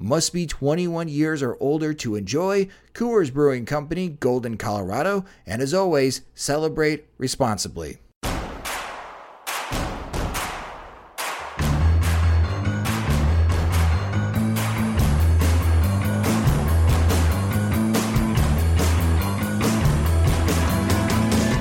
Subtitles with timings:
[0.00, 2.66] must be 21 years or older to enjoy.
[2.94, 5.26] Coors Brewing Company, Golden, Colorado.
[5.46, 7.98] And as always, celebrate responsibly.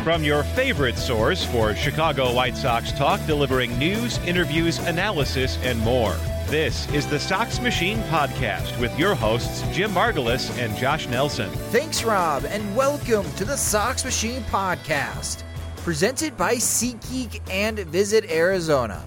[0.10, 6.16] From your favorite source for Chicago White Sox talk, delivering news, interviews, analysis, and more.
[6.50, 11.48] This is the Sox Machine Podcast with your hosts, Jim Margalus and Josh Nelson.
[11.70, 15.44] Thanks, Rob, and welcome to the Sox Machine Podcast,
[15.84, 19.06] presented by SeatGeek and Visit Arizona.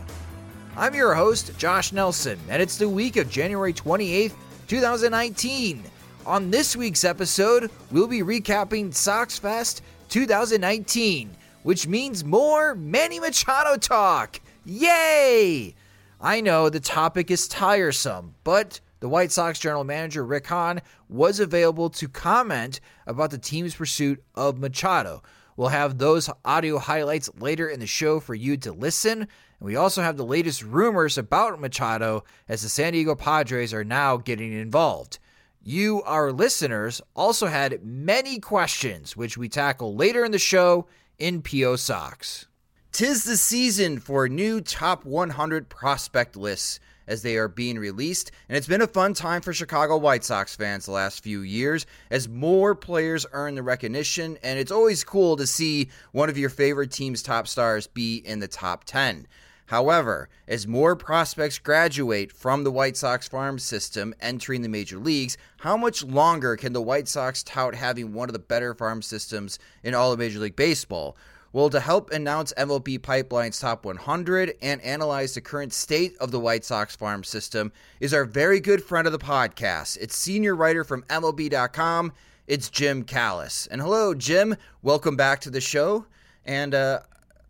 [0.77, 4.35] I'm your host, Josh Nelson, and it's the week of January 28th,
[4.69, 5.83] 2019.
[6.25, 11.29] On this week's episode, we'll be recapping Sox Fest 2019,
[11.65, 14.39] which means more Manny Machado talk.
[14.65, 15.75] Yay!
[16.25, 21.41] I know the topic is tiresome, but the White Sox general manager Rick Hahn was
[21.41, 22.79] available to comment
[23.09, 25.25] about the team's pursuit of Machado.
[25.57, 29.23] We'll have those audio highlights later in the show for you to listen.
[29.23, 29.29] And
[29.59, 34.17] we also have the latest rumors about Machado as the San Diego Padres are now
[34.17, 35.19] getting involved.
[35.61, 40.87] You, our listeners, also had many questions, which we tackle later in the show
[41.19, 42.47] in PO Sox.
[42.93, 48.57] Tis the season for new top 100 prospect lists as they are being released, and
[48.59, 52.29] it's been a fun time for Chicago White Sox fans the last few years as
[52.29, 56.91] more players earn the recognition, and it's always cool to see one of your favorite
[56.91, 59.27] team's top stars be in the top 10.
[59.65, 65.39] However, as more prospects graduate from the White Sox farm system entering the major leagues,
[65.61, 69.59] how much longer can the White Sox tout having one of the better farm systems
[69.83, 71.17] in all of Major League Baseball?
[71.55, 76.41] Well, to help announce MLB Pipeline's Top 100 and analyze the current state of the
[76.41, 79.99] White Sox farm system is our very good friend of the podcast.
[80.01, 82.15] It's senior writer from MLB.com.
[82.47, 83.67] It's Jim Callis.
[83.71, 84.57] And hello, Jim.
[84.81, 86.07] Welcome back to the show.
[86.47, 87.01] And uh,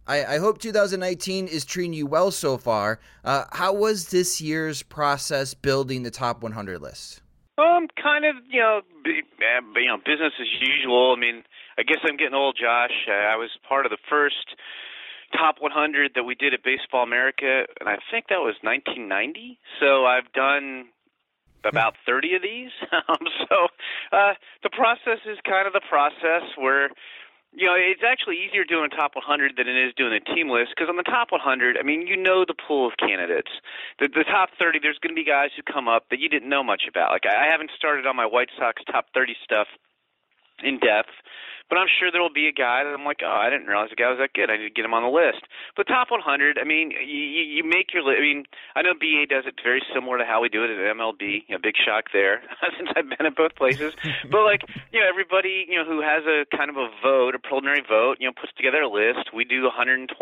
[0.08, 2.98] I, I, hope 2019 is treating you well so far.
[3.24, 7.22] Uh, how was this year's process building the top 100 list?
[7.56, 11.14] Um, kind of, you know, you know, business as usual.
[11.16, 11.44] I mean,
[11.78, 13.06] I guess I'm getting old, Josh.
[13.08, 14.56] Uh, I was part of the first
[15.32, 19.58] top 100 that we did at Baseball America, and I think that was 1990.
[19.80, 20.88] So I've done
[21.64, 22.72] about 30 of these.
[23.08, 23.68] um, so
[24.12, 26.90] uh, the process is kind of the process where
[27.52, 30.48] you know, it's actually easier doing a top 100 than it is doing a team
[30.48, 33.52] list because on the top 100, I mean, you know the pool of candidates.
[34.00, 36.48] The, the top 30, there's going to be guys who come up that you didn't
[36.48, 37.12] know much about.
[37.12, 39.68] Like I haven't started on my White Sox top 30 stuff
[40.64, 41.12] in depth
[41.72, 43.88] but I'm sure there will be a guy that I'm like, oh, I didn't realize
[43.88, 44.52] the guy was that good.
[44.52, 45.48] I need to get him on the list.
[45.72, 48.04] But top 100, I mean, you, you make your.
[48.04, 48.20] List.
[48.20, 48.44] I mean,
[48.76, 51.48] I know BA does it very similar to how we do it at MLB.
[51.48, 52.44] You know, big shock there
[52.76, 53.96] since I've been at both places.
[54.28, 57.40] but like, you know, everybody, you know, who has a kind of a vote, a
[57.40, 59.32] preliminary vote, you know, puts together a list.
[59.32, 60.12] We do 125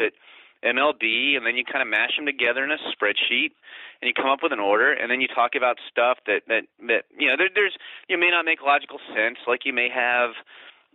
[0.00, 0.16] at
[0.64, 3.52] MLB, and then you kind of mash them together in a spreadsheet,
[4.00, 6.64] and you come up with an order, and then you talk about stuff that that
[6.86, 7.76] that you know there, there's
[8.08, 10.30] you may not make logical sense, like you may have.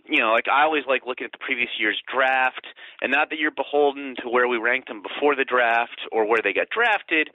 [0.07, 2.65] You know, like I always like looking at the previous year's draft,
[3.01, 6.41] and not that you're beholden to where we ranked them before the draft or where
[6.43, 7.29] they got drafted,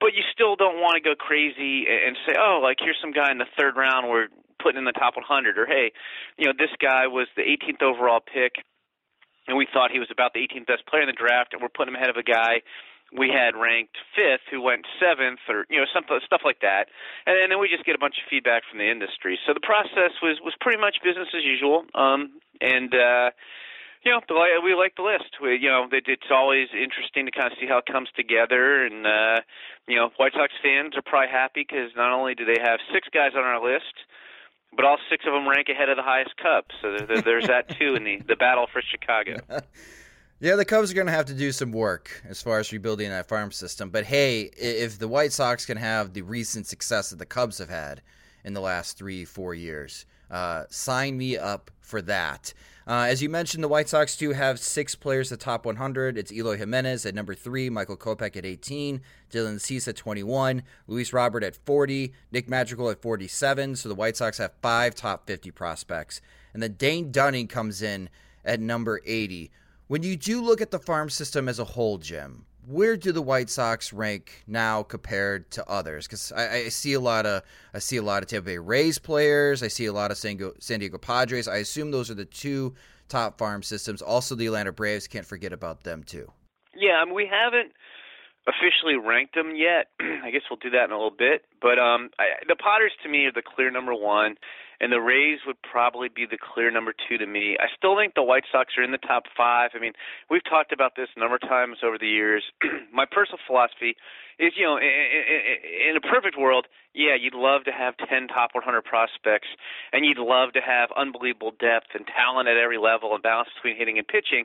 [0.00, 3.30] but you still don't want to go crazy and say, oh, like here's some guy
[3.30, 4.28] in the third round we're
[4.62, 5.92] putting in the top 100, or hey,
[6.38, 8.64] you know, this guy was the 18th overall pick
[9.46, 11.68] and we thought he was about the 18th best player in the draft, and we're
[11.68, 12.64] putting him ahead of a guy
[13.16, 16.90] we had ranked fifth who went seventh or you know some stuff like that
[17.26, 19.62] and, and then we just get a bunch of feedback from the industry so the
[19.62, 23.30] process was was pretty much business as usual um and uh,
[24.04, 24.20] you know,
[24.62, 25.40] we like the list.
[25.40, 29.06] We, you know, it's always interesting to kind of see how it comes together, and
[29.06, 29.40] uh,
[29.88, 33.08] you know, White Sox fans are probably happy because not only do they have six
[33.12, 33.94] guys on our list,
[34.76, 36.74] but all six of them rank ahead of the highest Cubs.
[36.82, 39.40] So there's that too in the the battle for Chicago.
[40.44, 43.08] Yeah, the Cubs are going to have to do some work as far as rebuilding
[43.08, 43.88] that farm system.
[43.88, 47.70] But hey, if the White Sox can have the recent success that the Cubs have
[47.70, 48.02] had
[48.44, 52.52] in the last three, four years, uh, sign me up for that.
[52.86, 56.18] Uh, as you mentioned, the White Sox do have six players at top 100.
[56.18, 59.00] It's Eloy Jimenez at number three, Michael Kopech at 18,
[59.32, 63.76] Dylan Cease at 21, Luis Robert at 40, Nick Madrigal at 47.
[63.76, 66.20] So the White Sox have five top 50 prospects.
[66.52, 68.10] And then Dane Dunning comes in
[68.44, 69.50] at number 80.
[69.86, 73.20] When you do look at the farm system as a whole, Jim, where do the
[73.20, 76.06] White Sox rank now compared to others?
[76.06, 77.42] Because I, I, see a lot of
[77.74, 79.62] I see a lot of Tampa Bay Rays players.
[79.62, 81.48] I see a lot of San Diego, San Diego Padres.
[81.48, 82.74] I assume those are the two
[83.08, 84.00] top farm systems.
[84.00, 85.06] Also, the Atlanta Braves.
[85.06, 86.32] Can't forget about them too.
[86.74, 87.72] Yeah, I mean, we haven't
[88.48, 89.88] officially ranked them yet.
[90.24, 91.44] I guess we'll do that in a little bit.
[91.60, 94.36] But um, I, the Padres to me are the clear number one
[94.80, 97.56] and the Rays would probably be the clear number two to me.
[97.60, 99.70] I still think the White Sox are in the top five.
[99.74, 99.92] I mean,
[100.30, 102.44] we've talked about this a number of times over the years.
[102.92, 103.96] My personal philosophy
[104.38, 104.90] is, you know, in,
[105.90, 109.48] in a perfect world, yeah, you'd love to have 10 top 100 prospects,
[109.92, 113.76] and you'd love to have unbelievable depth and talent at every level and balance between
[113.76, 114.44] hitting and pitching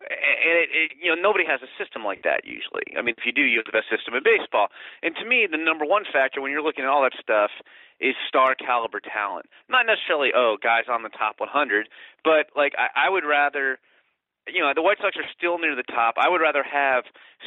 [0.00, 2.84] and it, it, you know nobody has a system like that usually.
[2.96, 4.68] I mean, if you do, you have the best system in baseball.
[5.02, 7.50] And to me, the number one factor when you're looking at all that stuff
[8.00, 9.46] is star caliber talent.
[9.68, 11.88] Not necessarily oh guys on the top 100,
[12.24, 13.78] but like I, I would rather.
[14.46, 16.14] You know, the White Sox are still near the top.
[16.22, 17.02] I would rather have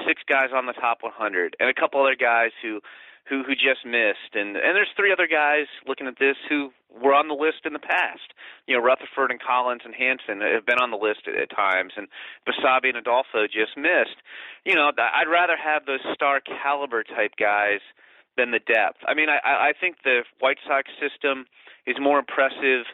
[0.05, 2.81] six guys on the top 100 and a couple other guys who
[3.29, 7.13] who who just missed, and and there's three other guys looking at this who were
[7.13, 8.33] on the list in the past.
[8.65, 11.93] You know, Rutherford and Collins and Hansen have been on the list at, at times,
[11.95, 12.07] and
[12.49, 14.17] Basabe and Adolfo just missed.
[14.65, 17.85] You know, I'd rather have those star caliber type guys
[18.35, 19.05] than the depth.
[19.07, 21.45] I mean, I I think the White Sox system
[21.85, 22.89] is more impressive,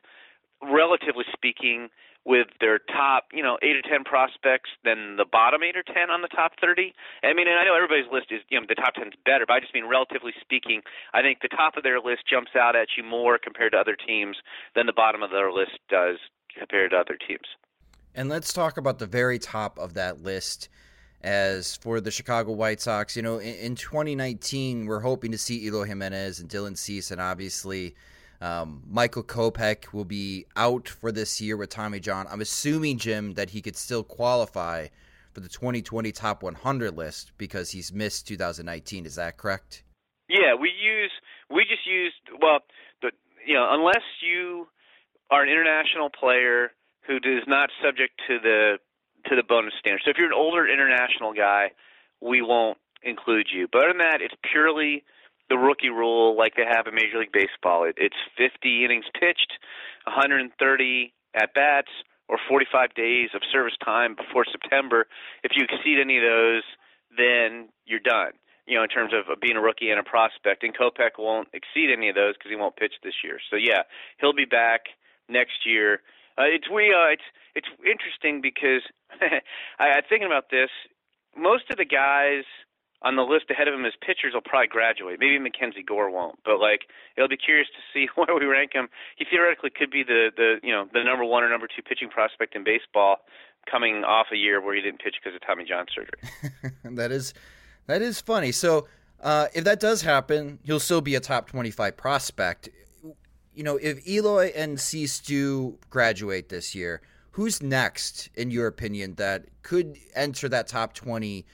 [0.62, 1.90] relatively speaking
[2.26, 6.10] with their top, you know, eight or ten prospects than the bottom eight or ten
[6.10, 6.94] on the top thirty.
[7.24, 9.46] I mean, and I know everybody's list is, you know, the top ten is better,
[9.48, 10.82] but I just mean relatively speaking,
[11.14, 13.96] I think the top of their list jumps out at you more compared to other
[13.96, 14.38] teams
[14.76, 16.18] than the bottom of their list does
[16.58, 17.46] compared to other teams.
[18.16, 20.70] And let's talk about the very top of that list.
[21.22, 25.66] As for the Chicago White Sox, you know, in, in 2019, we're hoping to see
[25.66, 27.96] Eloy Jimenez and Dylan Cease, and obviously
[28.46, 32.28] um, Michael Kopech will be out for this year with Tommy John.
[32.30, 34.88] I'm assuming, Jim, that he could still qualify
[35.34, 39.08] for the 2020 top 100 list because he's missed 2019.
[39.08, 39.82] Is that correct?
[40.30, 41.12] Yeah, we use
[41.50, 42.60] we just used well,
[43.02, 43.12] the
[43.48, 44.68] you know unless you
[45.32, 46.72] are an international player
[47.08, 48.78] who is not subject to the
[49.26, 50.02] to the bonus standard.
[50.06, 51.72] So if you're an older international guy,
[52.22, 53.68] we won't include you.
[53.72, 55.04] But other than that, it's purely
[55.50, 57.84] the rookie rule like they have in Major League Baseball.
[57.84, 59.54] It, it's 50 innings pitched,
[60.06, 61.92] 130 at bats,
[62.28, 65.06] or 45 days of service time before September.
[65.44, 66.64] If you exceed any of those,
[67.16, 68.34] then you're done.
[68.66, 71.94] You know, in terms of being a rookie and a prospect, and Kopech won't exceed
[71.94, 73.38] any of those because he won't pitch this year.
[73.52, 73.86] So yeah,
[74.20, 74.90] he'll be back
[75.30, 76.02] next year.
[76.38, 78.82] Uh, it's we uh, it's it's interesting because
[79.80, 80.70] I, I'm thinking about this.
[81.38, 82.44] Most of the guys
[83.06, 85.20] on the list ahead of him as pitchers will probably graduate.
[85.20, 88.90] Maybe Mackenzie Gore won't, but like it'll be curious to see where we rank him.
[89.16, 92.10] He theoretically could be the the you know the number one or number two pitching
[92.10, 93.18] prospect in baseball,
[93.70, 96.74] coming off a year where he didn't pitch because of Tommy John surgery.
[96.96, 97.36] that is
[97.86, 98.52] that is funny.
[98.52, 98.88] So
[99.22, 102.70] uh, if that does happen, he'll still be a top twenty-five prospect.
[103.54, 109.16] You know, if Eloy and Cease do graduate this year, who's next, in your opinion,
[109.16, 111.46] that could enter that top twenty?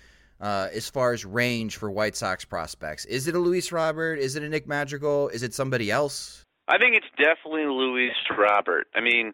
[0.42, 3.06] Uh, as far as range for White Sox prospects?
[3.06, 4.20] Is it a Luis Robert?
[4.20, 5.30] Is it a Nick Madrigal?
[5.30, 6.44] Is it somebody else?
[6.68, 8.88] I think it's definitely Luis Robert.
[8.96, 9.34] I mean,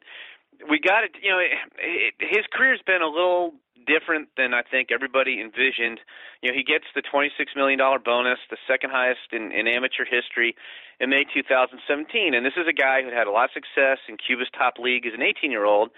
[0.69, 1.11] we got it.
[1.21, 3.53] You know, it, it, his career's been a little
[3.85, 5.99] different than I think everybody envisioned.
[6.41, 10.55] You know, he gets the $26 million bonus, the second highest in, in amateur history,
[10.99, 12.33] in May 2017.
[12.33, 15.05] And this is a guy who had a lot of success in Cuba's top league
[15.05, 15.89] as an 18 year old.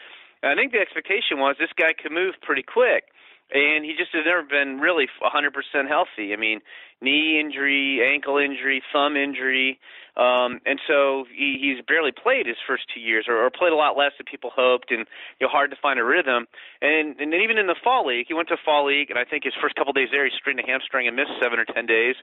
[0.43, 3.11] I think the expectation was this guy could move pretty quick
[3.51, 6.33] and he just has never been really 100% healthy.
[6.33, 6.61] I mean,
[7.01, 9.79] knee injury, ankle injury, thumb injury,
[10.17, 13.75] um, and so he, he's barely played his first two years, or, or played a
[13.75, 15.07] lot less than people hoped, and
[15.39, 16.45] you know, hard to find a rhythm.
[16.81, 19.23] And and then even in the fall league, he went to fall league, and I
[19.23, 21.85] think his first couple days there, he strained a hamstring and missed seven or ten
[21.85, 22.15] days,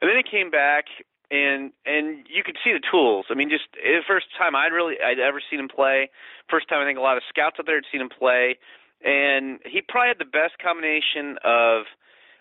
[0.00, 0.86] and then he came back
[1.30, 3.26] and and you could see the tools.
[3.30, 6.10] I mean, just the first time I'd really I'd ever seen him play.
[6.48, 8.58] First time I think a lot of scouts out there had seen him play,
[9.04, 11.84] and he probably had the best combination of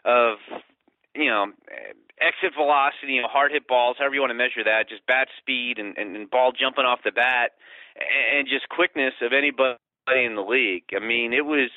[0.05, 0.37] of
[1.15, 1.51] you know
[2.19, 5.27] exit velocity, you know, hard hit balls, however you want to measure that, just bat
[5.37, 7.51] speed and, and, and ball jumping off the bat,
[7.95, 9.77] and just quickness of anybody
[10.25, 10.89] in the league.
[10.95, 11.69] I mean, it was.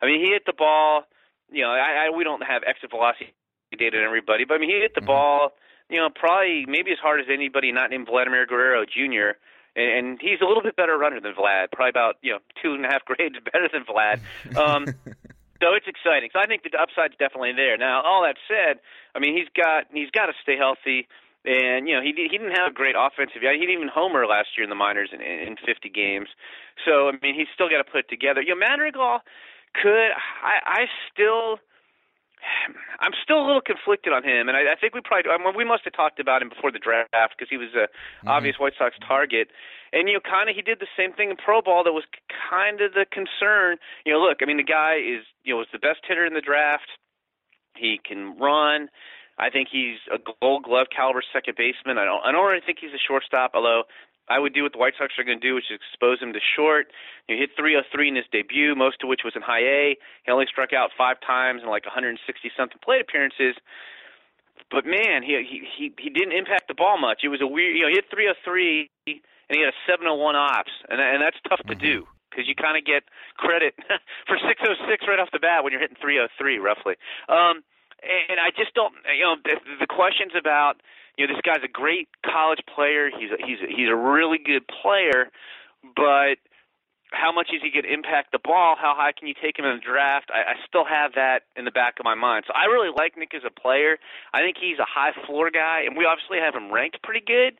[0.00, 1.02] I mean, he hit the ball.
[1.50, 3.34] You know, I, I we don't have exit velocity
[3.76, 5.06] data on everybody, but I mean, he hit the mm-hmm.
[5.06, 5.52] ball
[5.88, 9.38] you know, probably maybe as hard as anybody not named Vladimir Guerrero Jr.
[9.78, 12.74] And, and he's a little bit better runner than Vlad, probably about you know two
[12.74, 14.18] and a half grades better than Vlad.
[14.58, 14.82] Um,
[15.62, 16.30] so it's exciting.
[16.34, 17.78] So I think the upside's definitely there.
[17.78, 18.82] Now, all that said,
[19.14, 21.06] I mean he's got he's got to stay healthy.
[21.46, 23.40] And you know he he didn't have a great offensive.
[23.40, 26.28] Year he didn't even homer last year in the minors in, in 50 games.
[26.84, 28.42] So I mean he's still got to put it together.
[28.42, 29.22] You know Madrigal
[29.78, 30.10] could
[30.42, 31.62] I I still
[33.00, 35.54] I'm still a little conflicted on him, and I, I think we probably I mean,
[35.56, 38.28] we must have talked about him before the draft because he was a mm-hmm.
[38.28, 39.48] obvious White Sox target.
[39.92, 42.04] And you know, kind of he did the same thing in pro ball that was
[42.28, 43.78] kind of the concern.
[44.04, 46.34] You know, look, I mean, the guy is you know was the best hitter in
[46.34, 46.88] the draft.
[47.76, 48.88] He can run.
[49.38, 51.96] I think he's a Gold Glove caliber second baseman.
[51.96, 53.84] I don't I don't really think he's a shortstop, although
[54.28, 56.32] I would do what the White Sox are going to do, which is expose him
[56.32, 56.92] to short.
[57.26, 59.96] He hit 303 in his debut, most of which was in high A.
[60.24, 62.20] He only struck out five times in like 160
[62.56, 63.56] something plate appearances.
[64.70, 67.24] But man, he he he he didn't impact the ball much.
[67.24, 70.72] It was a weird, you know, he hit 303 and he had a 701 ops,
[70.90, 73.02] and and that's tough to do because you kind of get
[73.40, 73.74] credit
[74.28, 76.94] for 606 right off the bat when you're hitting 303 roughly.
[77.28, 77.64] Um,
[77.98, 80.78] and I just don't, you know, the, the questions about
[81.18, 83.10] you know, this guy's a great college player.
[83.10, 85.28] He's a, he's a, he's a really good player,
[85.82, 86.38] but
[87.10, 88.76] how much is he going to impact the ball?
[88.78, 90.30] How high can you take him in the draft?
[90.30, 92.44] I, I still have that in the back of my mind.
[92.46, 93.98] So I really like Nick as a player.
[94.32, 97.58] I think he's a high floor guy, and we obviously have him ranked pretty good.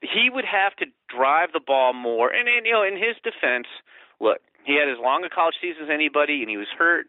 [0.00, 3.66] He would have to drive the ball more, and, and you know, in his defense,
[4.20, 7.06] look, he had as long a college season as anybody, and he was hurt.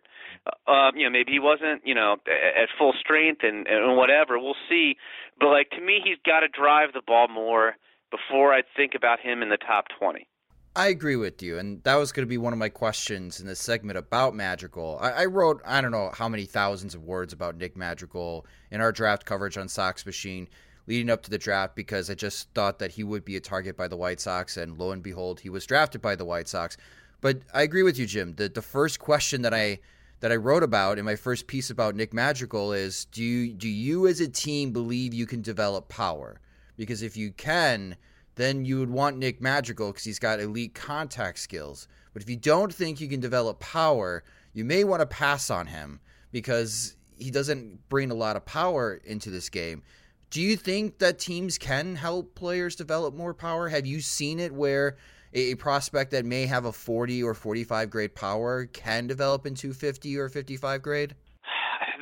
[0.68, 4.38] Uh, you know, maybe he wasn't, you know, at full strength and, and whatever.
[4.38, 4.96] We'll see.
[5.40, 7.76] But like to me, he's got to drive the ball more
[8.12, 10.28] before I think about him in the top twenty.
[10.76, 13.46] I agree with you, and that was going to be one of my questions in
[13.46, 14.98] this segment about Madrigal.
[15.00, 18.82] I, I, wrote I don't know how many thousands of words about Nick Madrigal in
[18.82, 20.48] our draft coverage on Sox Machine
[20.88, 23.78] leading up to the draft because I just thought that he would be a target
[23.78, 26.76] by the White Sox, and lo and behold, he was drafted by the White Sox.
[27.22, 28.34] But I agree with you, Jim.
[28.36, 29.80] The the first question that I
[30.24, 33.68] that I wrote about in my first piece about Nick Madrigal is do you, do
[33.68, 36.39] you as a team believe you can develop power?
[36.77, 37.98] Because if you can,
[38.36, 41.89] then you would want Nick Madrigal because he's got elite contact skills.
[42.13, 45.68] But if you don't think you can develop power, you may want to pass on
[45.68, 46.00] him
[46.32, 49.84] because he doesn't bring a lot of power into this game.
[50.30, 53.68] Do you think that teams can help players develop more power?
[53.68, 54.96] Have you seen it where
[55.34, 60.18] a, prospect that may have a 40 or 45 grade power can develop into 50
[60.18, 61.16] or 55 grade?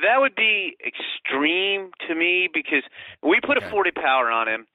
[0.02, 2.82] That would be extreme to me because
[3.22, 3.66] we put okay.
[3.66, 4.66] a 40 power on him.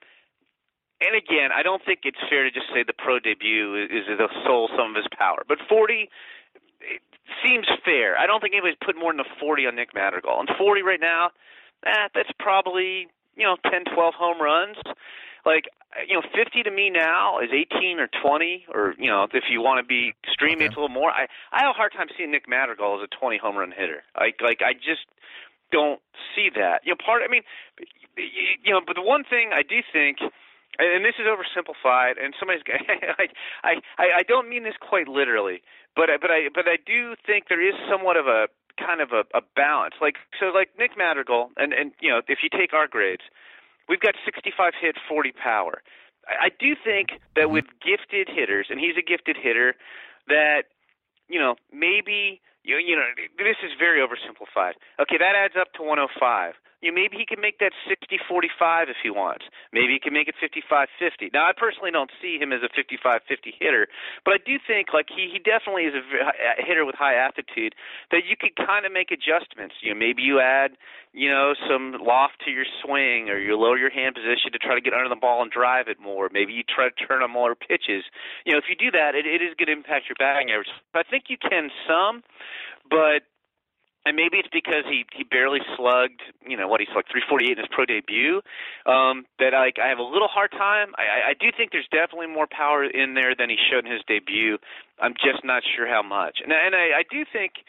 [1.00, 4.30] And again, I don't think it's fair to just say the pro debut is the
[4.46, 5.44] sole sum of his power.
[5.48, 6.10] But 40
[7.46, 8.18] seems fair.
[8.18, 10.40] I don't think anybody's put more than a 40 on Nick Madrigal.
[10.40, 11.30] And 40 right now,
[11.86, 14.78] eh, that's probably, you know, 10, 12 home runs.
[15.48, 15.72] Like
[16.04, 19.62] you know, 50 to me now is 18 or 20, or you know, if you
[19.62, 20.66] want to be extreme, okay.
[20.66, 21.10] it's a little more.
[21.10, 24.04] I I have a hard time seeing Nick Madrigal as a 20 home run hitter.
[24.20, 25.08] Like like I just
[25.72, 26.04] don't
[26.36, 26.84] see that.
[26.84, 27.24] You know, part.
[27.24, 27.48] I mean,
[28.18, 30.20] you know, but the one thing I do think
[30.78, 32.62] and this is oversimplified and somebody's
[33.18, 33.32] I,
[33.98, 35.64] I I don't mean this quite literally
[35.96, 39.24] but but I but I do think there is somewhat of a kind of a,
[39.36, 42.88] a balance like so like Nick Madrigal and and you know if you take our
[42.88, 43.24] grades
[43.88, 45.82] We've got 65 hit, 40 power.
[46.28, 47.54] I, I do think that mm-hmm.
[47.54, 49.76] with gifted hitters, and he's a gifted hitter,
[50.28, 50.64] that
[51.28, 54.74] you know maybe you you know this is very oversimplified.
[55.00, 58.98] Okay, that adds up to 105 you know, maybe he can make that 60-45 if
[59.02, 59.46] he wants.
[59.74, 61.34] Maybe he can make it 55-50.
[61.34, 63.88] Now, I personally don't see him as a 55-50 hitter,
[64.24, 66.04] but I do think like he he definitely is a,
[66.62, 67.74] hitter with high aptitude
[68.12, 69.76] that you could kind of make adjustments.
[69.82, 70.78] You know, maybe you add
[71.14, 74.76] you know some loft to your swing, or you lower your hand position to try
[74.76, 76.30] to get under the ball and drive it more.
[76.32, 78.06] Maybe you try to turn on more pitches.
[78.46, 80.70] You know, if you do that, it, it is going to impact your batting average.
[80.94, 82.22] I think you can some,
[82.90, 83.26] but
[84.08, 87.58] and maybe it's because he he barely slugged, you know, what he slugged 348 in
[87.58, 88.42] his pro debut.
[88.88, 90.96] Um, that I, I have a little hard time.
[90.96, 94.02] I, I do think there's definitely more power in there than he showed in his
[94.08, 94.58] debut.
[95.00, 96.40] I'm just not sure how much.
[96.42, 97.68] And and I, I do think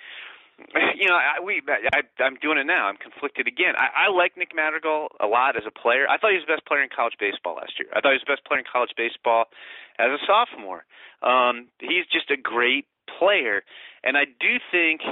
[0.99, 2.87] you know, I, we I, I'm doing it now.
[2.87, 3.75] I'm conflicted again.
[3.79, 6.07] I, I like Nick Madrigal a lot as a player.
[6.11, 7.89] I thought he was the best player in college baseball last year.
[7.95, 9.47] I thought he was the best player in college baseball
[9.99, 10.83] as a sophomore.
[11.23, 13.63] Um, he's just a great player,
[14.03, 15.03] and I do think,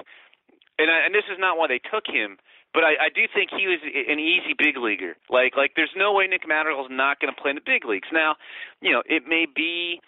[0.78, 2.38] and I, and this is not why they took him,
[2.74, 5.16] but I, I do think he was an easy big leaguer.
[5.30, 8.08] Like like there's no way Nick Madrigal's not going to play in the big leagues.
[8.12, 8.36] Now,
[8.80, 10.00] you know, it may be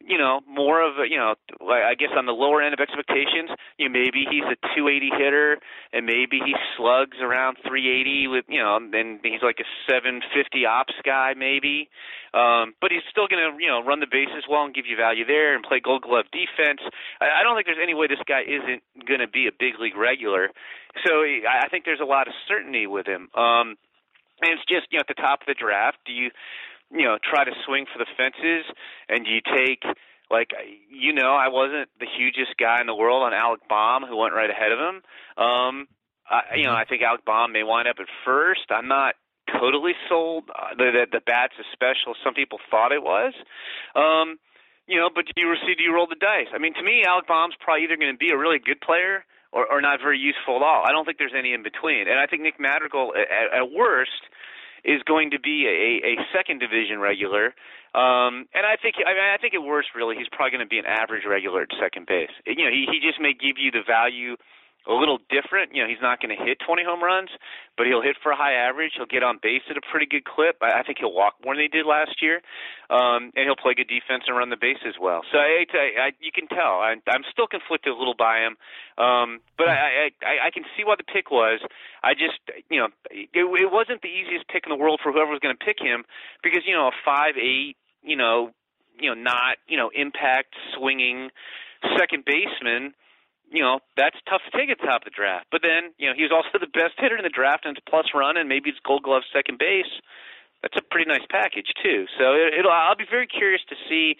[0.00, 3.50] you know, more of a, you know, I guess on the lower end of expectations,
[3.78, 5.58] you know, maybe he's a 280 hitter
[5.92, 10.30] and maybe he slugs around 380 with, you know, and he's like a 750
[10.64, 11.90] ops guy maybe.
[12.32, 14.96] Um, but he's still going to, you know, run the bases well and give you
[14.96, 16.80] value there and play gold glove defense.
[17.20, 19.80] I, I don't think there's any way this guy isn't going to be a big
[19.80, 20.48] league regular.
[21.04, 23.28] So I think there's a lot of certainty with him.
[23.34, 23.76] Um,
[24.40, 26.30] and it's just, you know, at the top of the draft, do you
[26.90, 28.64] you know try to swing for the fences
[29.08, 29.82] and you take
[30.30, 30.50] like
[30.90, 34.34] you know I wasn't the hugest guy in the world on Alec Bohm who went
[34.34, 34.96] right ahead of him.
[35.36, 35.88] Um
[36.28, 38.70] I, you know I think Alec Bohm may wind up at first.
[38.70, 39.14] I'm not
[39.48, 43.34] totally sold uh, that the, the bat's as special some people thought it was.
[43.94, 44.38] Um
[44.88, 46.48] you know, but do you see do you roll the dice?
[46.54, 49.22] I mean, to me, Alec Bohm's probably either going to be a really good player
[49.52, 50.84] or, or not very useful at all.
[50.84, 52.08] I don't think there's any in between.
[52.08, 54.24] And I think Nick Madrigal, at, at worst,
[54.84, 57.54] is going to be a, a second division regular.
[57.94, 60.70] Um, and I think I, mean, I think at worst, really, he's probably going to
[60.70, 62.30] be an average regular at second base.
[62.46, 64.36] You know, he he just may give you the value
[64.88, 65.76] a little different.
[65.76, 67.28] You know, he's not going to hit 20 home runs,
[67.76, 68.96] but he'll hit for a high average.
[68.96, 70.56] He'll get on base at a pretty good clip.
[70.64, 72.40] I, I think he'll walk more than he did last year,
[72.88, 75.20] um, and he'll play good defense and run the base as well.
[75.30, 78.56] So I, I, I you can tell I, I'm still conflicted a little by him,
[78.96, 81.60] um, but I, I, I can see why the pick was.
[82.02, 82.40] I just,
[82.70, 85.54] you know, it, it wasn't the easiest pick in the world for whoever was going
[85.54, 86.04] to pick him
[86.42, 88.56] because you know a five eight, you know,
[88.98, 91.28] you know, not you know impact swinging
[91.98, 92.94] second baseman
[93.50, 95.46] you know, that's tough to take at the top of the draft.
[95.50, 97.84] But then, you know, he was also the best hitter in the draft and it's
[97.88, 99.90] plus run and maybe it's gold glove second base.
[100.62, 102.06] That's a pretty nice package too.
[102.18, 104.16] So it, it'll I'll be very curious to see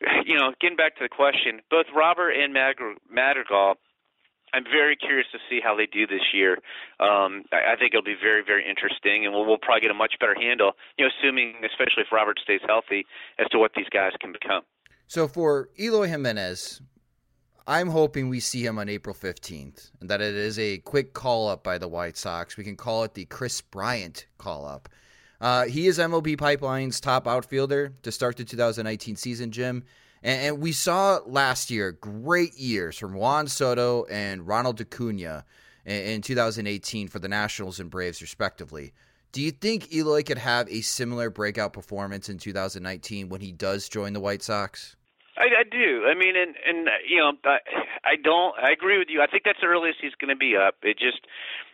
[0.26, 3.76] you know, getting back to the question, both Robert and Madrigal
[4.54, 6.58] I'm very curious to see how they do this year.
[7.00, 9.94] Um, I, I think it'll be very, very interesting, and we'll, we'll probably get a
[9.94, 13.06] much better handle, you know, assuming, especially if Robert stays healthy,
[13.38, 14.62] as to what these guys can become.
[15.06, 16.82] So for Eloy Jimenez,
[17.66, 21.48] I'm hoping we see him on April 15th and that it is a quick call
[21.48, 22.56] up by the White Sox.
[22.56, 24.88] We can call it the Kris Bryant call up.
[25.40, 29.84] Uh, he is MLB Pipeline's top outfielder to start the 2019 season, Jim.
[30.22, 35.44] And, and, we saw last year great years from Juan Soto and Ronald Acuna
[35.84, 38.92] in, in 2018 for the Nationals and Braves, respectively.
[39.32, 43.88] Do you think Eloy could have a similar breakout performance in 2019 when he does
[43.88, 44.94] join the White Sox?
[45.36, 46.04] I, I do.
[46.04, 47.58] I mean, and and you know, I,
[48.04, 48.52] I don't.
[48.60, 49.22] I agree with you.
[49.22, 50.76] I think that's the earliest he's going to be up.
[50.84, 51.24] It just,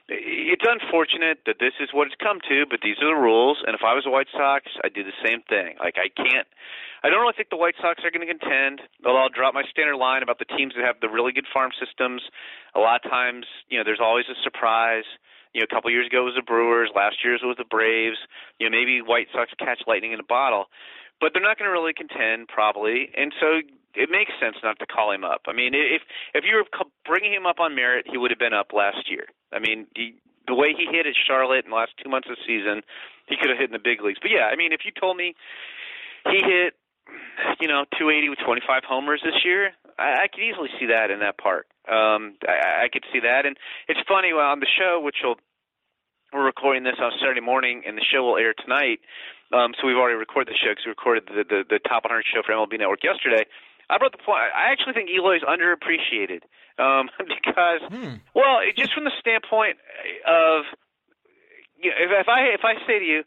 [0.06, 3.58] it's unfortunate that this is what it's come to, but these are the rules.
[3.66, 5.74] And if I was a White Sox, I'd do the same thing.
[5.82, 6.46] Like I can't.
[7.02, 8.82] I don't really think the White Sox are going to contend.
[9.02, 11.74] Although I'll drop my standard line about the teams that have the really good farm
[11.74, 12.22] systems.
[12.74, 15.06] A lot of times, you know, there's always a surprise.
[15.50, 16.94] You know, a couple years ago it was the Brewers.
[16.94, 18.22] Last year it was the Braves.
[18.62, 20.70] You know, maybe White Sox catch lightning in a bottle
[21.20, 23.60] but they're not going to really contend probably, and so
[23.94, 25.42] it makes sense not to call him up.
[25.46, 26.02] I mean, if
[26.34, 26.66] if you were
[27.06, 29.26] bringing him up on merit, he would have been up last year.
[29.52, 30.14] I mean, he,
[30.46, 32.82] the way he hit at Charlotte in the last two months of the season,
[33.26, 34.18] he could have hit in the big leagues.
[34.20, 35.34] But yeah, I mean, if you told me
[36.24, 36.74] he hit,
[37.60, 41.20] you know, 280 with 25 homers this year, I, I could easily see that in
[41.20, 41.66] that part.
[41.88, 43.56] Um, I, I could see that, and
[43.88, 45.36] it's funny well, on the show, which will
[46.32, 49.00] we're recording this on Saturday morning, and the show will air tonight.
[49.52, 52.24] Um, so we've already recorded the show because we recorded the, the, the top 100
[52.28, 53.48] show for MLB Network yesterday.
[53.88, 54.44] I brought the point.
[54.52, 56.44] I actually think Eloy is underappreciated
[56.76, 58.20] um, because, hmm.
[58.34, 59.80] well, just from the standpoint
[60.28, 60.68] of,
[61.80, 63.24] you know, if, if I if I say to you,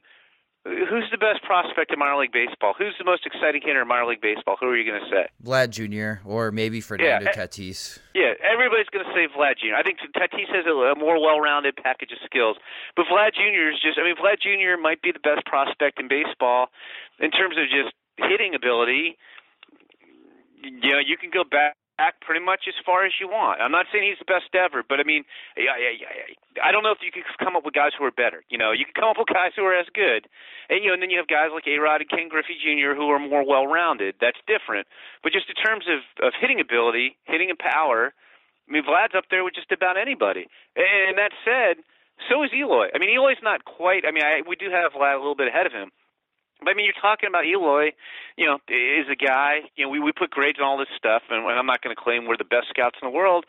[0.64, 2.78] Who's the best prospect in minor league baseball?
[2.78, 4.58] Who's the most exciting hitter in minor league baseball?
[4.62, 5.26] Who are you going to say?
[5.42, 6.22] Vlad Jr.
[6.22, 7.98] or maybe Fernando yeah, Tatis.
[8.14, 9.74] Yeah, everybody's going to say Vlad Jr.
[9.74, 12.58] I think Tatis has a, more well-rounded package of skills,
[12.96, 13.74] but Vlad Jr.
[13.74, 14.78] is just—I mean, Vlad Jr.
[14.78, 16.70] might be the best prospect in baseball
[17.18, 19.18] in terms of just hitting ability.
[20.62, 23.62] You know, you can go back back pretty much as far as you want.
[23.62, 25.24] I'm not saying he's the best ever, but I mean,
[25.58, 25.96] I,
[26.64, 28.44] I, I don't know if you could come up with guys who are better.
[28.50, 30.28] You know, you can come up with guys who are as good,
[30.70, 32.96] and you know, and then you have guys like A Rod and Ken Griffey Jr.
[32.96, 34.16] who are more well-rounded.
[34.20, 34.88] That's different.
[35.24, 38.14] But just in terms of of hitting ability, hitting and power,
[38.66, 40.48] I mean, Vlad's up there with just about anybody.
[40.76, 41.84] And that said,
[42.30, 42.88] so is Eloy.
[42.94, 44.06] I mean, Eloy's not quite.
[44.08, 45.92] I mean, I, we do have Vlad a little bit ahead of him.
[46.62, 47.92] But I mean, you're talking about Eloy,
[48.38, 49.62] you know, is a guy.
[49.76, 52.02] You know, we we put grades on all this stuff, and I'm not going to
[52.02, 53.46] claim we're the best scouts in the world.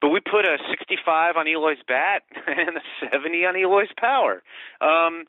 [0.00, 4.42] but we put a 65 on Eloy's bat and a 70 on Eloy's power.
[4.80, 5.26] Um,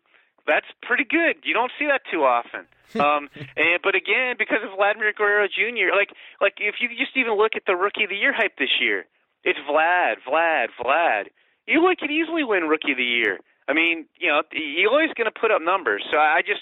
[0.47, 1.43] that's pretty good.
[1.43, 2.65] You don't see that too often.
[2.99, 6.09] um, and but again, because of Vladimir Guerrero Jr., like
[6.41, 9.05] like if you just even look at the Rookie of the Year hype this year,
[9.43, 11.31] it's Vlad, Vlad, Vlad.
[11.69, 13.39] Eloy could easily win Rookie of the Year.
[13.67, 16.03] I mean, you know, Eloy's going to put up numbers.
[16.11, 16.61] So I just,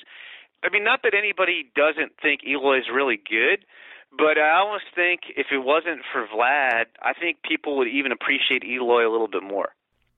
[0.63, 3.65] I mean, not that anybody doesn't think Eloy's really good,
[4.11, 8.63] but I almost think if it wasn't for Vlad, I think people would even appreciate
[8.63, 9.69] Eloy a little bit more.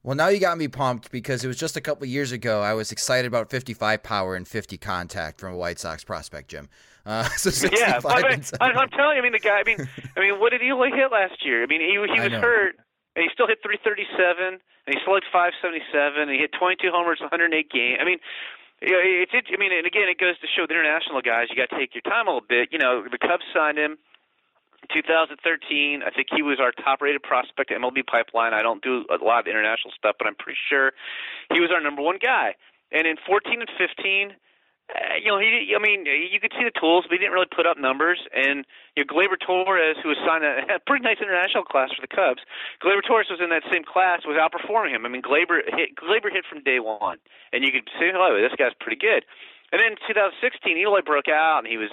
[0.03, 2.73] Well, now you got me pumped because it was just a couple years ago I
[2.73, 6.69] was excited about 55 power and 50 contact from a White Sox prospect, Jim.
[7.05, 8.23] Uh, so yeah, I,
[8.61, 9.59] I'm telling you, I mean, the guy.
[9.59, 11.61] I mean, I mean, what did Eloy hit last year?
[11.61, 12.77] I mean, he he was hurt,
[13.15, 17.53] and he still hit 337, and he slugged 577, and he hit 22 homers, 108
[17.69, 17.97] games.
[18.01, 18.17] I mean,
[18.81, 19.45] yeah, it's it.
[19.53, 21.93] I mean, and again, it goes to show the international guys you got to take
[21.93, 22.69] your time a little bit.
[22.71, 23.97] You know, the Cubs signed him.
[24.89, 28.53] 2013, I think he was our top-rated prospect at MLB Pipeline.
[28.53, 30.91] I don't do a lot of international stuff, but I'm pretty sure
[31.53, 32.55] he was our number one guy.
[32.91, 34.33] And in 14 and 15,
[34.91, 37.49] uh, you know, he, I mean, you could see the tools, but he didn't really
[37.49, 38.19] put up numbers.
[38.35, 42.03] And you know, Gleyber Torres, who was signed a, a pretty nice international class for
[42.03, 42.43] the Cubs,
[42.83, 45.05] Gleyber Torres was in that same class, was outperforming him.
[45.05, 47.17] I mean, Gleyber hit, Gleyber hit from day one,
[47.53, 49.23] and you could say, "Oh, this guy's pretty good."
[49.71, 51.91] And then 2016, Eloy broke out, and he was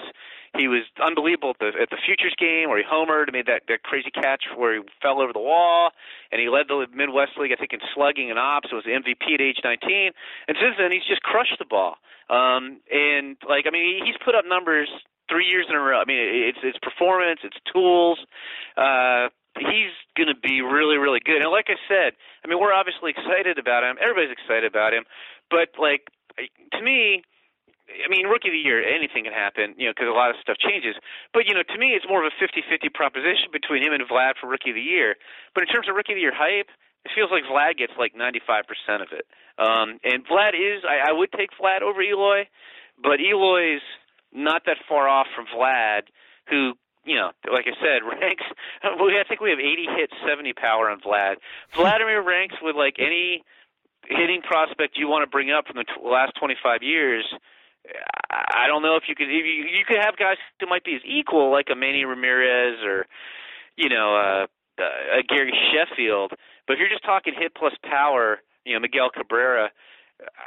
[0.57, 3.83] he was unbelievable at the at the futures game where he homered, made that that
[3.83, 5.91] crazy catch where he fell over the wall,
[6.31, 8.73] and he led the Midwest League, I think, in slugging and ops.
[8.73, 10.11] Was MVP at age 19,
[10.47, 11.95] and since then he's just crushed the ball.
[12.29, 14.89] Um, and like, I mean, he's put up numbers
[15.29, 16.01] three years in a row.
[16.01, 18.19] I mean, it's it's performance, it's tools.
[18.75, 21.41] Uh, he's going to be really, really good.
[21.41, 22.13] And like I said,
[22.43, 23.97] I mean, we're obviously excited about him.
[24.01, 25.03] Everybody's excited about him.
[25.49, 27.23] But like, to me,
[27.89, 30.37] I mean, rookie of the year, anything can happen, you know, because a lot of
[30.41, 30.95] stuff changes.
[31.33, 34.37] But you know, to me, it's more of a 50-50 proposition between him and Vlad
[34.39, 35.15] for rookie of the year.
[35.53, 36.69] But in terms of rookie of the year hype,
[37.05, 39.25] it feels like Vlad gets like 95% of it.
[39.57, 42.47] Um, and Vlad is, I, I would take Vlad over Eloy,
[43.01, 43.83] but Eloy's
[44.31, 46.11] not that far off from Vlad,
[46.49, 46.73] who,
[47.05, 48.43] you know, like I said, ranks.
[48.83, 51.35] I think we have 80 hits, 70 power on Vlad.
[51.75, 53.43] Vladimir ranks with like any
[54.07, 57.25] hitting prospect you want to bring up from the t- last 25 years.
[58.29, 59.27] I don't know if you could.
[59.27, 62.79] If you, you could have guys who might be as equal, like a Manny Ramirez
[62.83, 63.05] or,
[63.75, 64.47] you know, uh,
[64.81, 66.33] uh, a Gary Sheffield.
[66.67, 69.71] But if you're just talking hit plus power, you know, Miguel Cabrera,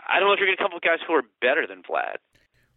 [0.09, 1.83] I don't know if you're going to come up with guys who are better than
[1.83, 2.17] Vlad.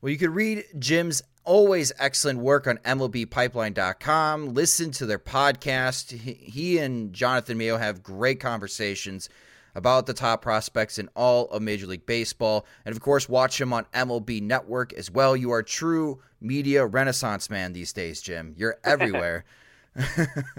[0.02, 4.54] Well, you could read Jim's always excellent work on MLBpipeline.com.
[4.54, 6.12] Listen to their podcast.
[6.12, 9.30] He and Jonathan Mayo have great conversations
[9.76, 12.66] about the top prospects in all of Major League Baseball.
[12.86, 15.36] And of course, watch him on MLB Network as well.
[15.36, 18.54] You are a true media renaissance man these days, Jim.
[18.58, 19.46] You're everywhere.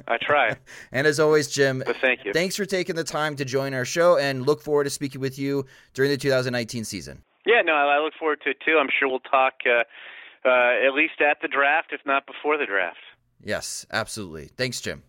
[0.09, 0.57] I try.
[0.93, 2.33] and as always, Jim, but thank you.
[2.33, 5.39] Thanks for taking the time to join our show and look forward to speaking with
[5.39, 7.23] you during the 2019 season.
[7.45, 8.79] Yeah, no, I look forward to it too.
[8.81, 9.85] I'm sure we'll talk uh,
[10.49, 12.99] uh, at least at the draft, if not before the draft.
[13.43, 14.51] Yes, absolutely.
[14.57, 15.03] Thanks, Jim.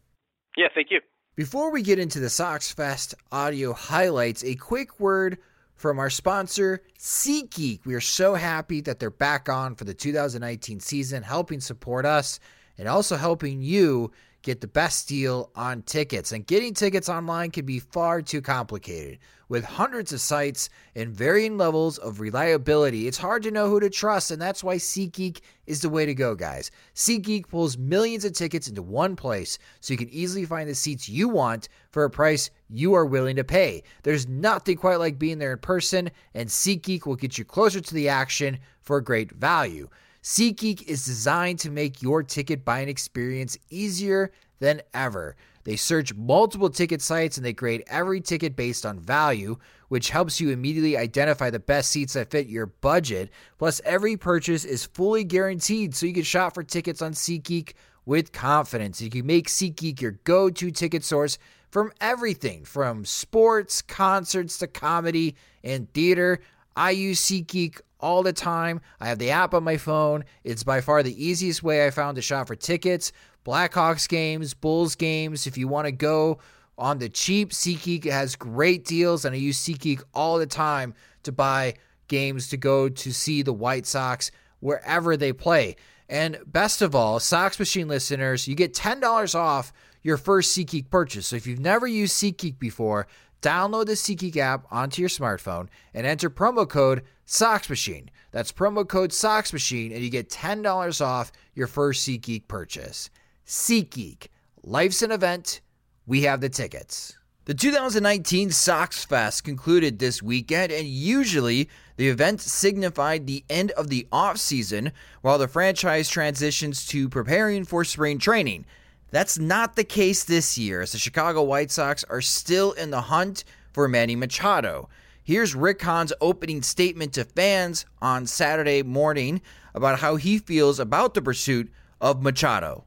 [0.55, 0.99] Yeah, thank you.
[1.37, 5.37] Before we get into the Sox Fest audio highlights, a quick word
[5.75, 7.85] from our sponsor, SeatGeek.
[7.85, 12.39] We are so happy that they're back on for the 2019 season, helping support us
[12.79, 14.11] and also helping you
[14.47, 16.31] get the best deal on tickets.
[16.31, 19.19] And getting tickets online can be far too complicated.
[19.49, 23.89] With hundreds of sites and varying levels of reliability, it's hard to know who to
[23.89, 26.71] trust, and that's why SeatGeek is the way to go, guys.
[26.95, 31.09] SeatGeek pulls millions of tickets into one place so you can easily find the seats
[31.09, 33.83] you want for a price you are willing to pay.
[34.03, 37.93] There's nothing quite like being there in person, and SeatGeek will get you closer to
[37.93, 39.89] the action for a great value.
[40.27, 45.37] SeatGeek is designed to make your ticket buying experience easier than ever.
[45.63, 49.55] They search multiple ticket sites and they grade every ticket based on value,
[49.87, 53.29] which helps you immediately identify the best seats that fit your budget.
[53.57, 57.71] Plus, every purchase is fully guaranteed, so you can shop for tickets on SeatGeek
[58.05, 59.01] with confidence.
[59.01, 61.37] You can make SeatGeek your go to ticket source
[61.71, 66.41] from everything from sports, concerts to comedy and theater.
[66.75, 68.81] I use SeatGeek all the time.
[68.99, 70.23] I have the app on my phone.
[70.43, 73.11] It's by far the easiest way I found to shop for tickets,
[73.45, 75.47] Blackhawks games, Bulls games.
[75.47, 76.39] If you want to go
[76.77, 81.31] on the cheap, SeatGeek has great deals, and I use SeatGeek all the time to
[81.31, 81.75] buy
[82.07, 85.75] games to go to see the White Sox wherever they play.
[86.09, 91.27] And best of all, Sox Machine listeners, you get $10 off your first SeatGeek purchase.
[91.27, 93.07] So if you've never used SeatGeek before,
[93.41, 98.07] Download the SeatGeek app onto your smartphone and enter promo code SOXMachine.
[98.31, 103.09] That's promo code SOXMachine, and you get $10 off your first SeatGeek purchase.
[103.45, 104.27] SeatGeek,
[104.63, 105.61] life's an event.
[106.05, 107.17] we have the tickets.
[107.45, 113.87] The 2019 Sox Fest concluded this weekend, and usually the event signified the end of
[113.87, 118.65] the offseason while the franchise transitions to preparing for spring training.
[119.09, 123.01] That's not the case this year, as the Chicago White Sox are still in the
[123.01, 124.89] hunt for Manny Machado.
[125.23, 129.41] Here's Rick Hahn's opening statement to fans on Saturday morning
[129.73, 132.83] about how he feels about the pursuit of Machado.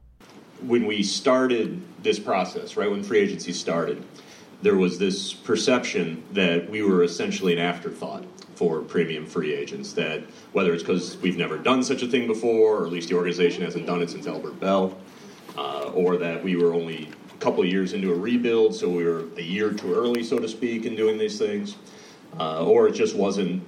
[0.61, 4.03] When we started this process, right when free agency started,
[4.61, 9.93] there was this perception that we were essentially an afterthought for premium free agents.
[9.93, 13.15] That whether it's because we've never done such a thing before, or at least the
[13.15, 14.95] organization hasn't done it since Albert Belle,
[15.57, 19.25] uh, or that we were only a couple years into a rebuild, so we were
[19.37, 21.75] a year too early, so to speak, in doing these things,
[22.39, 23.63] uh, or it just wasn't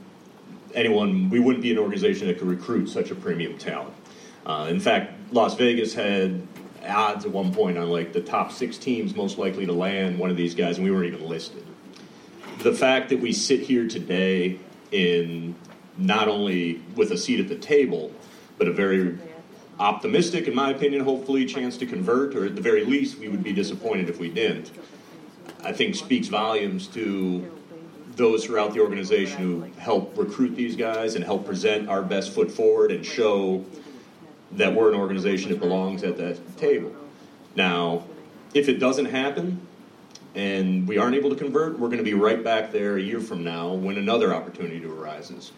[0.74, 1.30] anyone.
[1.30, 3.93] We wouldn't be an organization that could recruit such a premium talent.
[4.46, 6.46] Uh, in fact, Las Vegas had
[6.86, 10.30] odds at one point on like the top six teams most likely to land one
[10.30, 11.65] of these guys, and we weren't even listed.
[12.60, 14.60] The fact that we sit here today
[14.91, 15.56] in
[15.98, 18.12] not only with a seat at the table,
[18.58, 19.17] but a very
[19.84, 23.43] optimistic, in my opinion, hopefully, chance to convert, or at the very least, we would
[23.43, 24.72] be disappointed if we didn't.
[25.62, 27.52] I think speaks volumes to
[28.15, 32.50] those throughout the organization who help recruit these guys and help present our best foot
[32.50, 33.65] forward and show
[34.54, 36.96] that we're an organization that belongs at that table.
[37.56, 38.06] Now,
[38.54, 39.67] if it doesn't happen
[40.34, 43.19] and we aren't able to convert, we're going to be right back there a year
[43.19, 45.52] from now when another opportunity arises.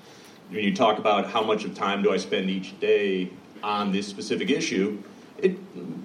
[0.49, 3.29] When you talk about how much of time do I spend each day
[3.65, 5.01] on this specific issue,
[5.39, 5.57] it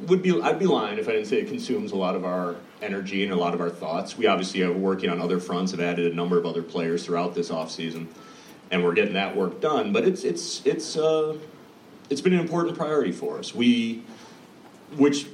[0.07, 2.57] would be I'd be lying if I didn't say it consumes a lot of our
[2.83, 4.17] energy and a lot of our thoughts.
[4.17, 7.35] We obviously are working on other fronts, have added a number of other players throughout
[7.35, 8.07] this offseason,
[8.71, 9.93] and we're getting that work done.
[9.93, 11.37] But it's it's it's uh,
[12.09, 13.55] it's been an important priority for us.
[13.55, 14.03] We,
[14.97, 15.27] which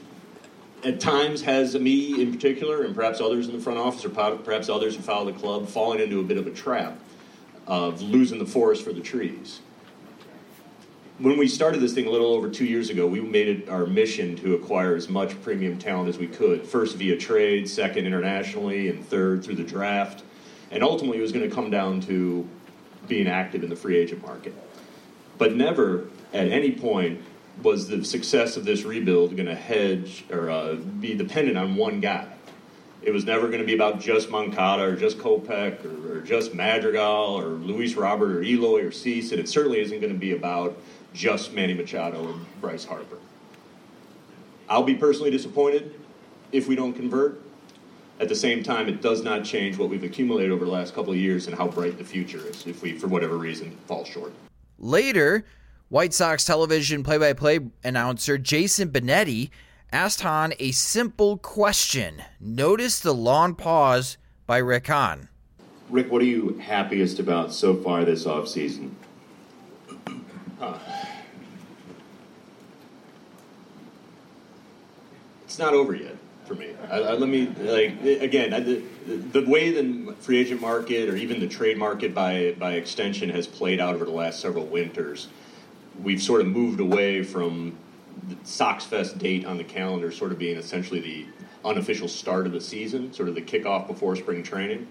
[0.85, 4.69] at times has me in particular, and perhaps others in the front office, or perhaps
[4.69, 6.99] others who follow the club, falling into a bit of a trap
[7.67, 9.61] of losing the forest for the trees.
[11.19, 13.87] When we started this thing a little over two years ago, we made it our
[13.87, 16.67] mission to acquire as much premium talent as we could.
[16.67, 20.25] First via trade, second internationally, and third through the draft.
[20.71, 22.47] And ultimately, it was going to come down to
[23.09, 24.55] being active in the free agent market.
[25.39, 27.23] But never at any point
[27.63, 32.01] was the success of this rebuild going to hedge or uh, be dependent on one
[32.01, 32.29] guy.
[33.01, 36.55] It was never going to be about just Moncada or just Kopech or, or, just
[36.55, 40.33] Madrigal or Luis Robert or Eloy or Cease, and it certainly isn't going to be
[40.33, 40.77] about
[41.17, 43.19] just Manny Machado and Bryce Harper.
[44.69, 45.99] I'll be personally disappointed
[46.53, 47.41] if we don't convert.
[48.21, 51.13] At the same time, it does not change what we've accumulated over the last couple
[51.13, 54.33] of years and how bright the future is if we, for whatever reason, fall short.
[54.79, 55.45] Later,
[55.89, 59.51] White Sox television play by play announcer Jason Benetti
[59.93, 62.23] asked Hahn a simple question.
[62.41, 65.29] Notice the long pause by Rick Hahn.
[65.89, 68.91] Rick, what are you happiest about so far this offseason?
[75.57, 76.15] It's not over yet
[76.45, 76.69] for me.
[76.91, 81.17] I, I, let me like again I, the, the way the free agent market or
[81.17, 85.29] even the trade market by by extension has played out over the last several winters.
[86.03, 87.79] We've sort of moved away from
[88.29, 91.27] the Sox Fest date on the calendar, sort of being essentially the
[91.65, 94.87] unofficial start of the season, sort of the kickoff before spring training.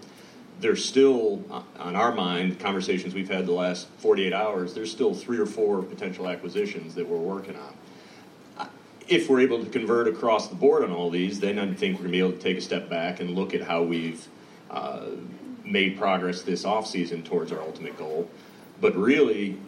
[0.58, 1.44] There's still,
[1.78, 4.74] on our mind, conversations we've had the last 48 hours.
[4.74, 7.74] There's still three or four potential acquisitions that we're working on
[9.08, 12.08] if we're able to convert across the board on all these, then I think we're
[12.08, 14.26] going to be able to take a step back and look at how we've
[14.70, 15.06] uh,
[15.64, 18.28] made progress this offseason towards our ultimate goal.
[18.80, 19.58] But really,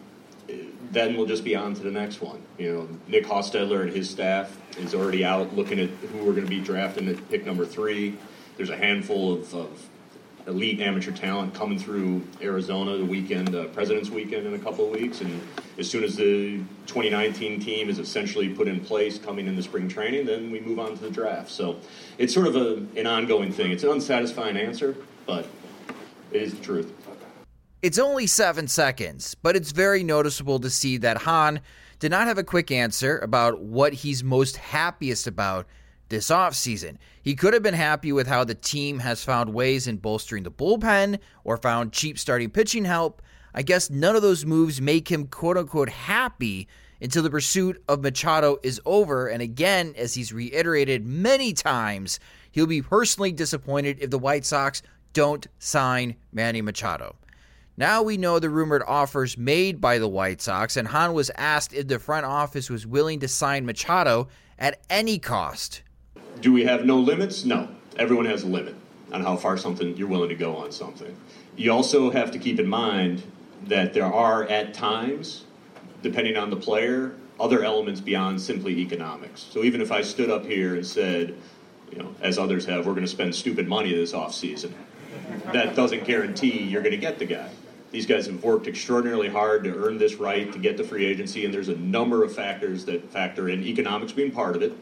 [0.91, 2.41] then we'll just be on to the next one.
[2.57, 6.45] You know, Nick Hostetler and his staff is already out looking at who we're going
[6.45, 8.17] to be drafting at pick number three.
[8.57, 9.89] There's a handful of, of
[10.47, 14.91] elite amateur talent coming through Arizona the weekend, uh, President's Weekend in a couple of
[14.91, 15.21] weeks.
[15.21, 15.41] And
[15.77, 20.25] as soon as the 2019 team is essentially put in place coming into spring training,
[20.25, 21.49] then we move on to the draft.
[21.49, 21.77] So
[22.17, 23.71] it's sort of a, an ongoing thing.
[23.71, 25.47] It's an unsatisfying answer, but
[26.31, 26.93] it is the truth.
[27.81, 31.61] It's only seven seconds, but it's very noticeable to see that Hahn
[31.99, 35.65] did not have a quick answer about what he's most happiest about
[36.09, 36.97] this offseason.
[37.21, 40.51] He could have been happy with how the team has found ways in bolstering the
[40.51, 43.21] bullpen or found cheap starting pitching help.
[43.53, 46.67] I guess none of those moves make him quote unquote happy
[47.01, 49.27] until the pursuit of Machado is over.
[49.27, 52.19] And again, as he's reiterated many times,
[52.51, 54.81] he'll be personally disappointed if the White Sox
[55.13, 57.15] don't sign Manny Machado.
[57.77, 61.73] Now we know the rumored offers made by the White Sox, and Hahn was asked
[61.73, 65.81] if the front office was willing to sign Machado at any cost
[66.41, 67.45] do we have no limits?
[67.45, 67.69] No.
[67.97, 68.75] everyone has a limit
[69.11, 71.15] on how far something you're willing to go on something.
[71.55, 73.23] You also have to keep in mind
[73.63, 75.43] that there are at times,
[76.01, 79.41] depending on the player, other elements beyond simply economics.
[79.51, 81.35] So even if I stood up here and said,
[81.91, 84.73] you know, as others have, we're going to spend stupid money this off season,
[85.51, 87.49] that doesn't guarantee you're going to get the guy.
[87.91, 91.43] These guys have worked extraordinarily hard to earn this right to get the free agency,
[91.43, 94.73] and there's a number of factors that factor in, economics being part of it,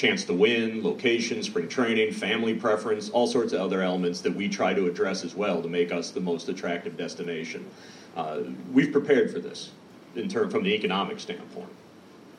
[0.00, 4.48] chance to win, location, spring training, family preference, all sorts of other elements that we
[4.48, 7.68] try to address as well to make us the most attractive destination.
[8.16, 8.40] Uh,
[8.72, 9.70] we've prepared for this
[10.16, 11.68] in term from the economic standpoint.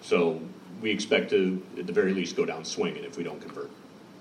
[0.01, 0.41] So
[0.81, 3.69] we expect to, at the very least, go down swinging if we don't convert.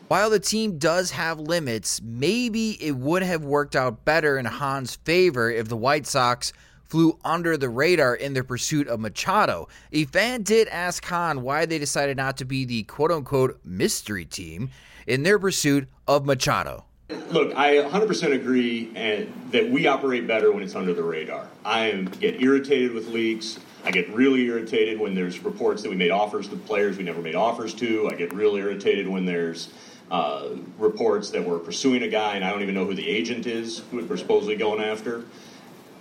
[0.09, 4.97] While the team does have limits, maybe it would have worked out better in Hahn's
[4.97, 6.53] favor if the White Sox
[6.91, 9.69] flew under the radar in their pursuit of Machado.
[9.93, 14.25] A fan did ask Hahn why they decided not to be the quote unquote mystery
[14.25, 14.71] team
[15.07, 16.85] in their pursuit of Machado.
[17.31, 21.49] Look, I 100% agree and, that we operate better when it's under the radar.
[21.65, 23.59] I am, get irritated with leaks.
[23.85, 27.23] I get really irritated when there's reports that we made offers to players we never
[27.23, 28.09] made offers to.
[28.09, 29.71] I get really irritated when there's
[30.11, 33.47] uh, reports that we're pursuing a guy and I don't even know who the agent
[33.47, 35.25] is who we're supposedly going after.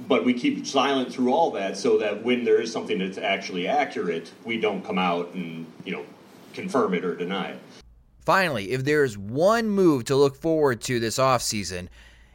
[0.07, 3.67] But we keep silent through all that so that when there is something that's actually
[3.67, 6.05] accurate, we don't come out and you know
[6.53, 7.59] confirm it or deny it.
[8.25, 11.87] Finally, if there is one move to look forward to this offseason,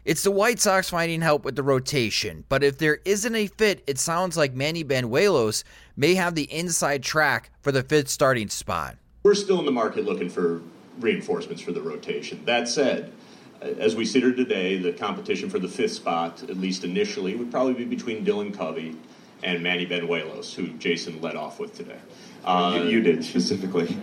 [0.05, 2.45] it's the White Sox finding help with the rotation.
[2.49, 5.65] But if there isn't a fit, it sounds like Manny Banuelos
[5.97, 8.97] may have the inside track for the fifth starting spot.
[9.23, 10.61] We're still in the market looking for
[11.01, 12.45] reinforcements for the rotation.
[12.45, 13.13] That said,
[13.79, 17.51] as we sit here today, the competition for the fifth spot, at least initially, would
[17.51, 18.97] probably be between Dylan Covey
[19.43, 21.99] and Manny Banuelos, who Jason led off with today.
[22.45, 23.97] Uh, you, you, did specifically.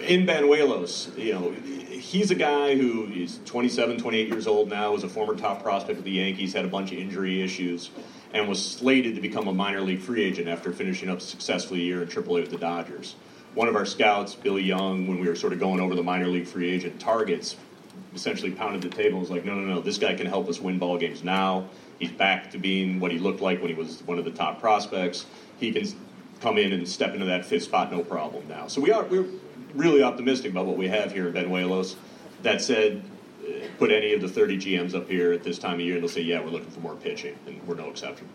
[0.00, 5.04] In Banuelos, you know, he's a guy who is 27, 28 years old now, was
[5.04, 7.90] a former top prospect of the Yankees, had a bunch of injury issues,
[8.32, 11.84] and was slated to become a minor league free agent after finishing up successfully a
[11.84, 13.14] year in AAA with the Dodgers
[13.54, 16.28] one of our scouts, Billy Young, when we were sort of going over the minor
[16.28, 17.56] league free agent targets,
[18.14, 19.18] essentially pounded the table.
[19.18, 21.68] Was like, no, no, no, this guy can help us win ball games now.
[21.98, 24.60] He's back to being what he looked like when he was one of the top
[24.60, 25.26] prospects.
[25.58, 25.86] He can
[26.40, 28.66] come in and step into that fifth spot, no problem now.
[28.66, 29.26] So we are we're
[29.74, 31.96] really optimistic about what we have here in Banuelos.
[32.42, 33.02] That said,
[33.46, 36.02] uh, put any of the 30 GMs up here at this time of year, and
[36.02, 38.28] they'll say, yeah, we're looking for more pitching, and we're no exception.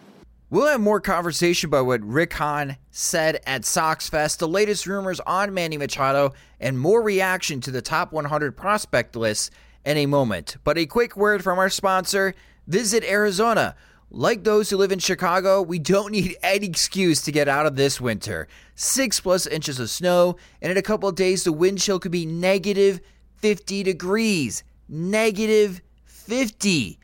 [0.52, 5.20] We'll have more conversation about what Rick Hahn said at Sox Fest, the latest rumors
[5.22, 9.52] on Manny Machado, and more reaction to the top 100 prospect list
[9.86, 10.58] in a moment.
[10.64, 12.34] But a quick word from our sponsor
[12.68, 13.76] Visit Arizona.
[14.10, 17.76] Like those who live in Chicago, we don't need any excuse to get out of
[17.76, 18.48] this winter.
[18.76, 22.12] Six plus inches of snow, and in a couple of days, the wind chill could
[22.12, 23.02] be negative
[23.38, 24.64] 50 degrees.
[24.88, 27.00] Negative 50.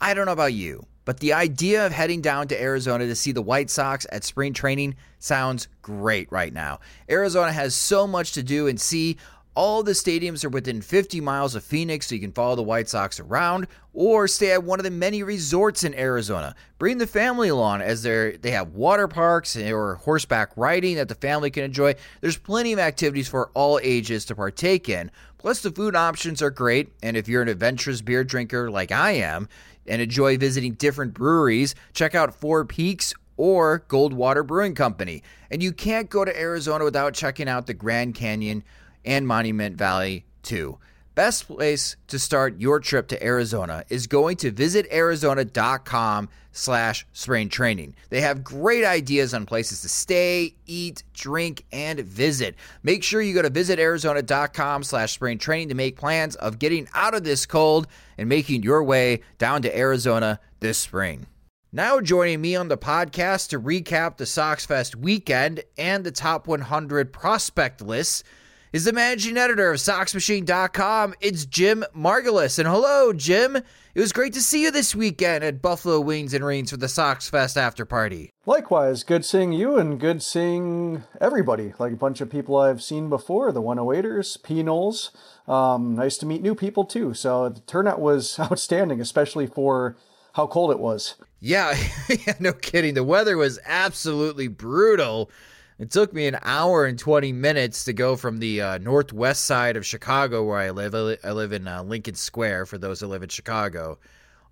[0.00, 3.32] I don't know about you but the idea of heading down to Arizona to see
[3.32, 6.80] the White Sox at spring training sounds great right now.
[7.10, 9.18] Arizona has so much to do and see.
[9.56, 12.88] All the stadiums are within 50 miles of Phoenix, so you can follow the White
[12.88, 16.56] Sox around or stay at one of the many resorts in Arizona.
[16.78, 21.14] Bring the family along as they they have water parks or horseback riding that the
[21.14, 21.94] family can enjoy.
[22.20, 25.12] There's plenty of activities for all ages to partake in.
[25.38, 29.12] Plus, the food options are great, and if you're an adventurous beer drinker like I
[29.12, 29.48] am,
[29.86, 35.22] and enjoy visiting different breweries, check out Four Peaks or Goldwater Brewing Company.
[35.50, 38.64] And you can't go to Arizona without checking out the Grand Canyon
[39.04, 40.78] and Monument Valley too.
[41.14, 47.94] Best place to start your trip to Arizona is going to visitarizona.com slash spring training.
[48.10, 52.56] They have great ideas on places to stay, eat, drink, and visit.
[52.82, 57.14] Make sure you go to visitarizona.com slash spring training to make plans of getting out
[57.14, 57.86] of this cold
[58.18, 61.26] and making your way down to Arizona this spring.
[61.70, 66.48] Now joining me on the podcast to recap the Sox Fest weekend and the top
[66.48, 68.24] 100 prospect lists–
[68.74, 71.14] is the managing editor of SoxMachine.com.
[71.20, 72.58] It's Jim Margalus.
[72.58, 73.54] And hello, Jim.
[73.54, 76.88] It was great to see you this weekend at Buffalo Wings and Rings for the
[76.88, 78.32] Sox Fest after party.
[78.46, 81.72] Likewise, good seeing you and good seeing everybody.
[81.78, 85.12] Like a bunch of people I've seen before, the 108ers, P-Noles.
[85.48, 87.14] Um, nice to meet new people too.
[87.14, 89.96] So the turnout was outstanding, especially for
[90.32, 91.14] how cold it was.
[91.38, 92.94] Yeah, yeah, no kidding.
[92.94, 95.30] The weather was absolutely brutal.
[95.78, 99.76] It took me an hour and 20 minutes to go from the uh, northwest side
[99.76, 100.94] of Chicago, where I live.
[100.94, 103.98] I, li- I live in uh, Lincoln Square, for those who live in Chicago,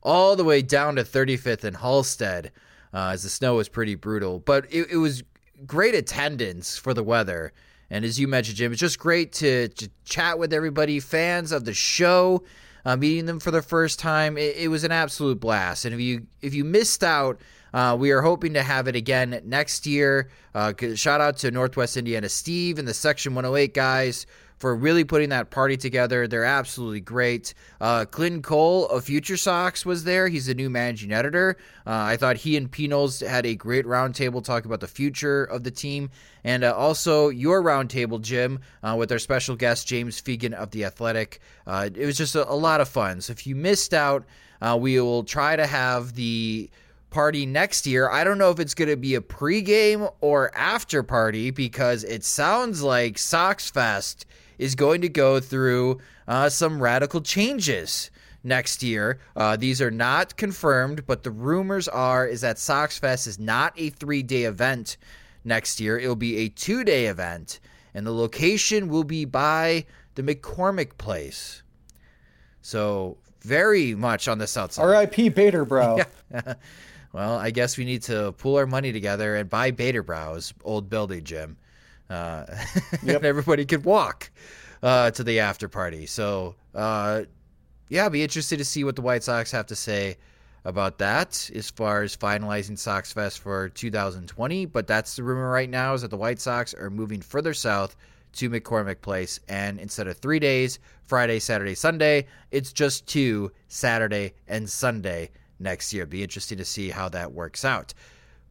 [0.02, 2.46] all the way down to 35th and Halsted,
[2.92, 4.40] uh, as the snow was pretty brutal.
[4.40, 5.22] But it, it was
[5.64, 7.52] great attendance for the weather.
[7.88, 11.64] And as you mentioned, Jim, it's just great to, to chat with everybody, fans of
[11.64, 12.42] the show,
[12.84, 14.36] uh, meeting them for the first time.
[14.36, 15.84] It, it, was an absolute blast.
[15.84, 17.40] And if you if you missed out,
[17.72, 20.28] uh, we are hoping to have it again next year.
[20.54, 24.26] Uh, shout out to Northwest Indiana Steve and the Section 108 guys
[24.62, 26.28] for really putting that party together.
[26.28, 27.52] They're absolutely great.
[27.80, 30.28] Uh, Clinton Cole of Future Sox was there.
[30.28, 31.56] He's the new managing editor.
[31.84, 32.86] Uh, I thought he and P.
[32.86, 36.10] Knowles had a great roundtable talking about the future of the team.
[36.44, 40.84] And uh, also your roundtable, Jim, uh, with our special guest, James Fegan of The
[40.84, 41.40] Athletic.
[41.66, 43.20] Uh, it was just a, a, lot of fun.
[43.20, 44.24] So if you missed out,
[44.60, 46.70] uh, we will try to have the
[47.12, 48.10] party next year.
[48.10, 52.24] I don't know if it's going to be a pregame or after party because it
[52.24, 54.26] sounds like Sox Fest
[54.58, 58.10] is going to go through uh, some radical changes
[58.42, 59.20] next year.
[59.36, 63.72] Uh, these are not confirmed, but the rumors are is that Sox Fest is not
[63.76, 64.96] a three day event
[65.44, 65.98] next year.
[65.98, 67.60] It will be a two day event,
[67.94, 69.84] and the location will be by
[70.14, 71.62] the McCormick Place.
[72.62, 74.82] So very much on the south side.
[74.82, 75.30] R.I.P.
[75.30, 75.98] Baderbrau.
[75.98, 76.54] yeah.
[77.12, 81.24] well, I guess we need to pool our money together and buy Baderbrau's old building,
[81.24, 81.56] Jim
[82.12, 82.44] uh,
[83.02, 83.16] yep.
[83.16, 84.30] and everybody could walk
[84.82, 86.06] uh, to the after party.
[86.06, 87.22] So, uh,
[87.88, 90.16] yeah, I'll be interested to see what the White Sox have to say
[90.64, 94.66] about that as far as finalizing Sox Fest for 2020.
[94.66, 97.96] But that's the rumor right now is that the White Sox are moving further south
[98.34, 104.32] to McCormick Place, and instead of three days, Friday, Saturday, Sunday, it's just two, Saturday
[104.48, 105.30] and Sunday
[105.62, 106.06] next year.
[106.06, 107.94] Be interesting to see how that works out.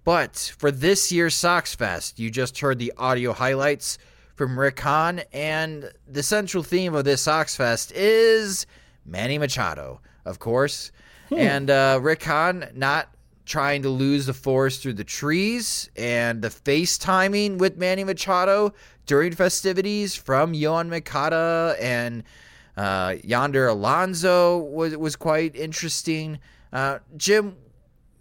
[0.03, 3.97] But for this year's Sox Fest, you just heard the audio highlights
[4.35, 8.65] from Rick Hahn, and the central theme of this Sox Fest is
[9.05, 10.91] Manny Machado, of course.
[11.29, 11.35] Hmm.
[11.35, 13.09] And uh, Rick Hahn not
[13.45, 18.73] trying to lose the forest through the trees, and the FaceTiming with Manny Machado
[19.05, 22.23] during festivities from Yoan Moncada and
[22.77, 26.39] uh, Yonder Alonso was was quite interesting.
[26.71, 27.57] Uh, Jim,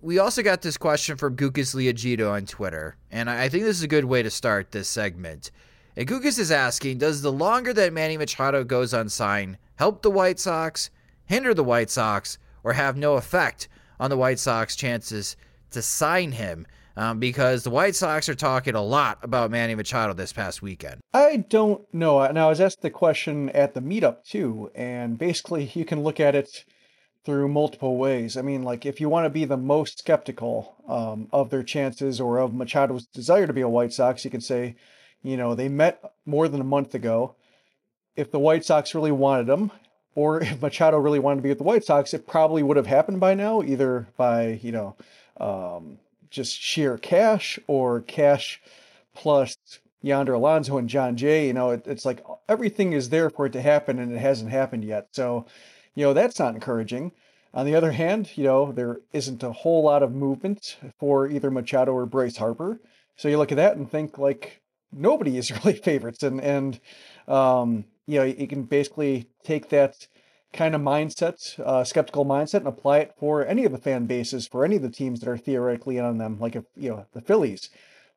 [0.01, 3.83] we also got this question from Gukas Liagito on Twitter, and I think this is
[3.83, 5.51] a good way to start this segment.
[5.97, 10.39] And Gukas is asking Does the longer that Manny Machado goes unsigned help the White
[10.39, 10.91] Sox,
[11.27, 15.37] hinder the White Sox, or have no effect on the White Sox chances
[15.71, 16.67] to sign him?
[16.97, 21.01] Um, because the White Sox are talking a lot about Manny Machado this past weekend.
[21.15, 22.27] I don't know.
[22.33, 26.19] Now, I was asked the question at the meetup too, and basically you can look
[26.21, 26.65] at it
[27.25, 28.37] through multiple ways.
[28.37, 32.21] I mean, like if you want to be the most skeptical um, of their chances
[32.21, 34.77] or of Machado's desire to be a White Sox, you can say,
[35.23, 37.35] you know, they met more than a month ago.
[38.17, 39.71] If the White Sox really wanted him,
[40.15, 42.87] or if Machado really wanted to be with the White Sox, it probably would have
[42.87, 44.97] happened by now, either by you know,
[45.39, 45.99] um,
[46.31, 48.61] just sheer cash or cash
[49.15, 49.57] plus
[50.03, 51.47] Yonder Alonso and John Jay.
[51.47, 54.51] You know, it, it's like everything is there for it to happen, and it hasn't
[54.51, 55.09] happened yet.
[55.13, 55.47] So
[55.95, 57.13] you know, that's not encouraging.
[57.53, 61.51] On the other hand, you know, there isn't a whole lot of movement for either
[61.51, 62.81] Machado or Bryce Harper.
[63.17, 64.63] So you look at that and think like
[64.93, 66.23] nobody is really favorites.
[66.23, 66.81] And, and,
[67.27, 70.07] um, you know, you can basically take that
[70.53, 74.47] kind of mindset, uh, skeptical mindset, and apply it for any of the fan bases,
[74.47, 77.21] for any of the teams that are theoretically on them, like if, you know, the
[77.21, 77.71] Phillies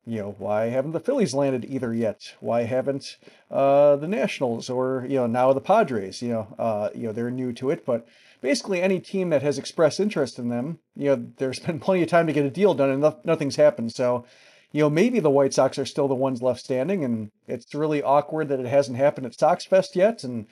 [0.06, 2.34] you know, why haven't the Phillies landed either yet?
[2.40, 3.16] Why haven't
[3.50, 6.20] uh, the Nationals or you know now the Padres?
[6.20, 8.06] You know, uh, you know they're new to it, but
[8.40, 12.08] basically any team that has expressed interest in them, you know, there's been plenty of
[12.08, 13.92] time to get a deal done and no- nothing's happened.
[13.92, 14.26] So,
[14.70, 18.02] you know, maybe the White Sox are still the ones left standing, and it's really
[18.02, 20.46] awkward that it hasn't happened at Sox Fest yet, and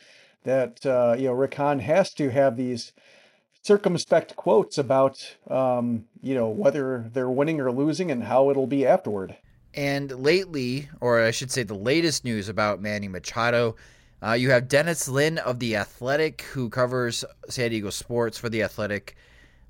[0.44, 2.92] that uh, you know Rick Hahn has to have these
[3.62, 8.86] circumspect quotes about um, you know whether they're winning or losing and how it'll be
[8.86, 9.36] afterward.
[9.74, 13.76] And lately, or I should say, the latest news about Manny Machado,
[14.22, 18.62] uh, you have Dennis Lin of the Athletic, who covers San Diego sports for the
[18.62, 19.16] Athletic.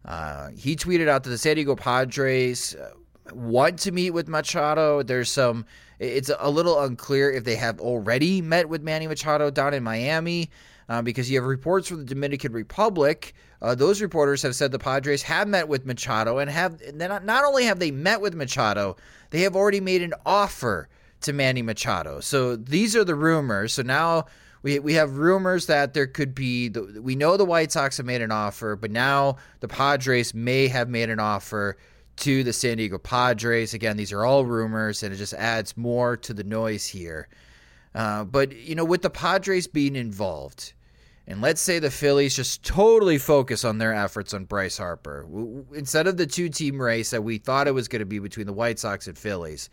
[0.05, 2.91] Uh, he tweeted out that the San Diego Padres uh,
[3.33, 5.03] want to meet with Machado.
[5.03, 5.65] There's some.
[6.01, 10.51] It's a little unclear if they have already met with Manny Machado down in Miami
[10.89, 13.35] uh, because you have reports from the Dominican Republic.
[13.61, 17.45] Uh, those reporters have said the Padres have met with Machado and have not, not
[17.45, 18.97] only have they met with Machado,
[19.31, 20.89] they have already made an offer
[21.23, 22.21] to Manny Machado.
[22.21, 23.73] So these are the rumors.
[23.75, 24.27] So now
[24.63, 28.07] we we have rumors that there could be the, we know the White Sox have
[28.07, 31.77] made an offer, but now the Padres may have made an offer
[32.17, 33.75] to the San Diego Padres.
[33.75, 37.29] Again, these are all rumors, and it just adds more to the noise here.
[37.95, 40.73] Uh, but you know, with the Padres being involved,
[41.27, 45.27] and let's say the Phillies just totally focus on their efforts on Bryce Harper.
[45.75, 48.47] Instead of the two team race that we thought it was going to be between
[48.47, 49.71] the White Sox and Phillies,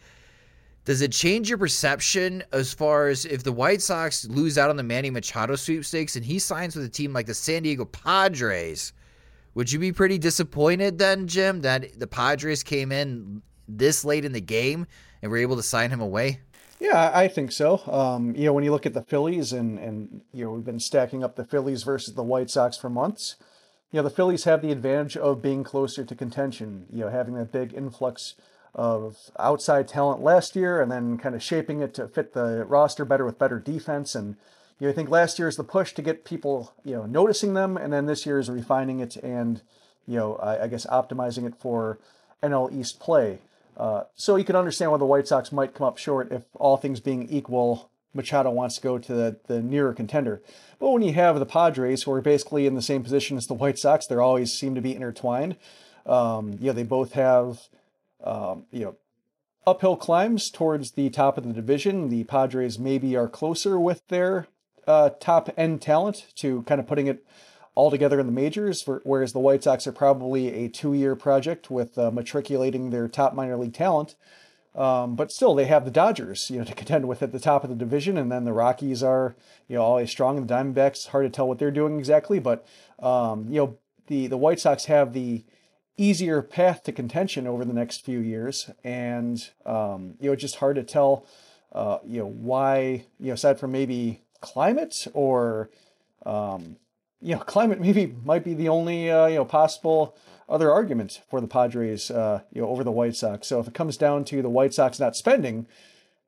[0.86, 4.76] Does it change your perception as far as if the White Sox lose out on
[4.76, 8.94] the Manny Machado sweepstakes and he signs with a team like the San Diego Padres?
[9.56, 14.32] Would you be pretty disappointed then, Jim, that the Padres came in this late in
[14.32, 14.88] the game
[15.22, 16.40] and were able to sign him away?
[16.80, 17.82] Yeah, I think so.
[17.88, 20.80] Um, you know, when you look at the Phillies and and you know we've been
[20.80, 23.36] stacking up the Phillies versus the White Sox for months.
[23.92, 26.86] You know, the Phillies have the advantage of being closer to contention.
[26.92, 28.36] You know, having that big influx
[28.74, 33.04] of outside talent last year, and then kind of shaping it to fit the roster
[33.04, 34.16] better with better defense.
[34.16, 34.38] And
[34.80, 37.56] you know, I think last year is the push to get people you know noticing
[37.56, 39.62] them, and then this year is refining it and
[40.08, 42.00] you know I, I guess optimizing it for
[42.42, 43.40] NL East play.
[43.80, 46.76] Uh, so you can understand why the White Sox might come up short if all
[46.76, 50.42] things being equal, Machado wants to go to the, the nearer contender.
[50.80, 53.54] But when you have the Padres, who are basically in the same position as the
[53.54, 55.56] White Sox, they always seem to be intertwined.
[56.06, 57.70] Um, yeah, they both have,
[58.22, 58.96] um, you know,
[59.66, 62.10] uphill climbs towards the top of the division.
[62.10, 64.48] The Padres maybe are closer with their
[64.88, 67.24] uh, top end talent to kind of putting it
[67.80, 71.72] all together in the majors, whereas the White Sox are probably a two year project
[71.72, 74.16] with uh, matriculating their top minor league talent.
[74.76, 77.64] Um, but still, they have the Dodgers, you know, to contend with at the top
[77.64, 79.34] of the division, and then the Rockies are,
[79.70, 80.46] you know, always strong.
[80.46, 82.68] The Diamondbacks, hard to tell what they're doing exactly, but
[83.02, 83.78] um, you know,
[84.08, 85.46] the the White Sox have the
[85.96, 90.76] easier path to contention over the next few years, and um, you know, just hard
[90.76, 91.26] to tell,
[91.72, 95.70] uh, you know, why, you know, aside from maybe climate or
[96.26, 96.76] um,
[97.22, 100.16] you know, climate maybe might be the only uh, you know possible
[100.48, 103.48] other argument for the Padres, uh, you know, over the White Sox.
[103.48, 105.68] So if it comes down to the White Sox not spending,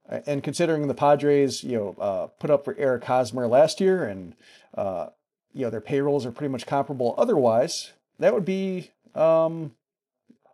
[0.10, 4.04] uh, and considering the Padres, you know, uh, put up for Eric Hosmer last year,
[4.04, 4.36] and
[4.76, 5.08] uh,
[5.54, 9.72] you know their payrolls are pretty much comparable otherwise, that would be um,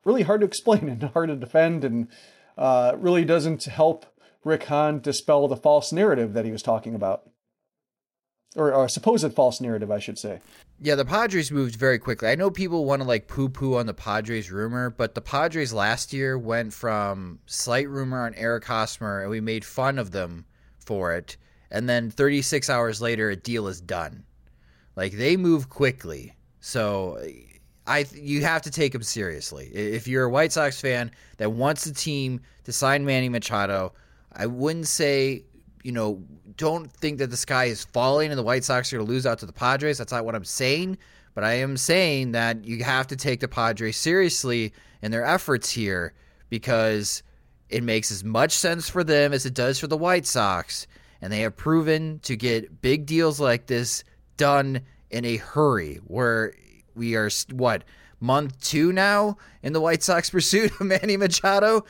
[0.05, 2.07] really hard to explain and hard to defend, and
[2.57, 4.05] uh, really doesn't help
[4.43, 7.27] Rick Hahn dispel the false narrative that he was talking about
[8.57, 10.41] or, a supposed false narrative, I should say.
[10.79, 12.29] Yeah, the Padres moved very quickly.
[12.29, 15.73] I know people want to like poo poo on the Padres rumor, but the Padres
[15.73, 20.45] last year went from slight rumor on Eric Hosmer, and we made fun of them
[20.79, 21.37] for it.
[21.71, 24.23] And then 36 hours later, a deal is done.
[24.95, 26.35] Like they move quickly.
[26.59, 27.19] So
[27.85, 29.67] I you have to take them seriously.
[29.67, 33.93] If you're a White Sox fan that wants the team to sign Manny Machado,
[34.31, 35.45] I wouldn't say
[35.87, 36.21] you know,
[36.57, 39.25] don't think that the sky is falling and the White Sox are going to lose
[39.25, 39.97] out to the Padres.
[39.97, 40.97] That's not what I'm saying.
[41.33, 45.71] But I am saying that you have to take the Padres seriously in their efforts
[45.71, 46.11] here
[46.49, 47.23] because
[47.69, 50.87] it makes as much sense for them as it does for the White Sox.
[51.21, 54.03] And they have proven to get big deals like this
[54.35, 56.53] done in a hurry, where
[56.95, 57.85] we are, what,
[58.19, 61.85] month two now in the White Sox pursuit of Manny Machado?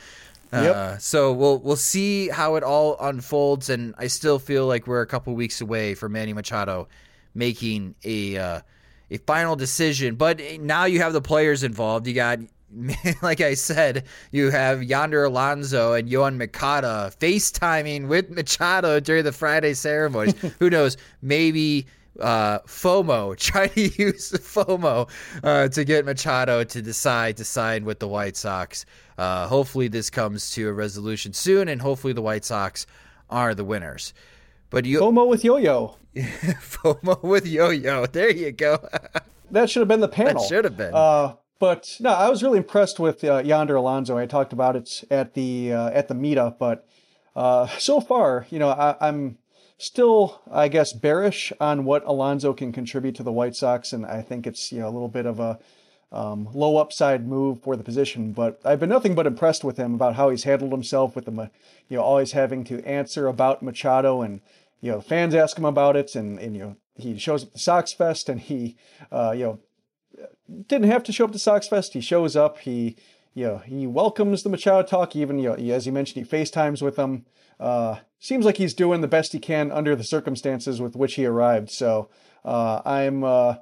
[0.52, 0.76] Yep.
[0.76, 5.02] Uh, so we'll we'll see how it all unfolds, and I still feel like we're
[5.02, 6.88] a couple weeks away from Manny Machado
[7.34, 8.60] making a uh,
[9.10, 10.16] a final decision.
[10.16, 12.06] But now you have the players involved.
[12.06, 12.38] You got,
[13.22, 19.32] like I said, you have Yonder Alonso and Yoan Moncada FaceTiming with Machado during the
[19.32, 20.34] Friday ceremonies.
[20.58, 20.96] Who knows?
[21.22, 21.86] Maybe
[22.18, 25.08] uh, FOMO, try to use FOMO
[25.42, 28.84] uh, to get Machado to decide to sign with the White Sox.
[29.16, 32.86] Uh, hopefully, this comes to a resolution soon, and hopefully, the White Sox
[33.30, 34.12] are the winners.
[34.70, 35.96] But you, FOMO with Yo-Yo.
[36.16, 38.06] FOMO with Yo-Yo.
[38.06, 38.86] There you go.
[39.50, 40.42] that should have been the panel.
[40.42, 40.94] That should have been.
[40.94, 44.16] Uh, but no, I was really impressed with uh, Yonder Alonso.
[44.16, 46.86] I talked about it at the uh, at the meetup, but
[47.34, 49.38] uh, so far, you know, I, I'm
[49.78, 54.20] still, I guess, bearish on what Alonso can contribute to the White Sox, and I
[54.20, 55.58] think it's you know a little bit of a
[56.10, 58.32] um, low upside move for the position.
[58.32, 61.50] But I've been nothing but impressed with him about how he's handled himself with the,
[61.88, 64.40] you know, always having to answer about Machado, and
[64.80, 67.58] you know, fans ask him about it, and and you know, he shows up the
[67.58, 68.76] Sox Fest, and he,
[69.10, 69.58] uh, you know,
[70.66, 71.94] didn't have to show up to Sox Fest.
[71.94, 72.58] He shows up.
[72.58, 72.96] He
[73.34, 75.14] you know, he welcomes the Machado talk.
[75.14, 77.24] Even you know, as you mentioned, he FaceTimes with them.
[77.60, 81.26] Uh, seems like he's doing the best he can under the circumstances with which he
[81.26, 81.70] arrived.
[81.70, 82.08] So
[82.44, 83.56] uh, I'm, uh,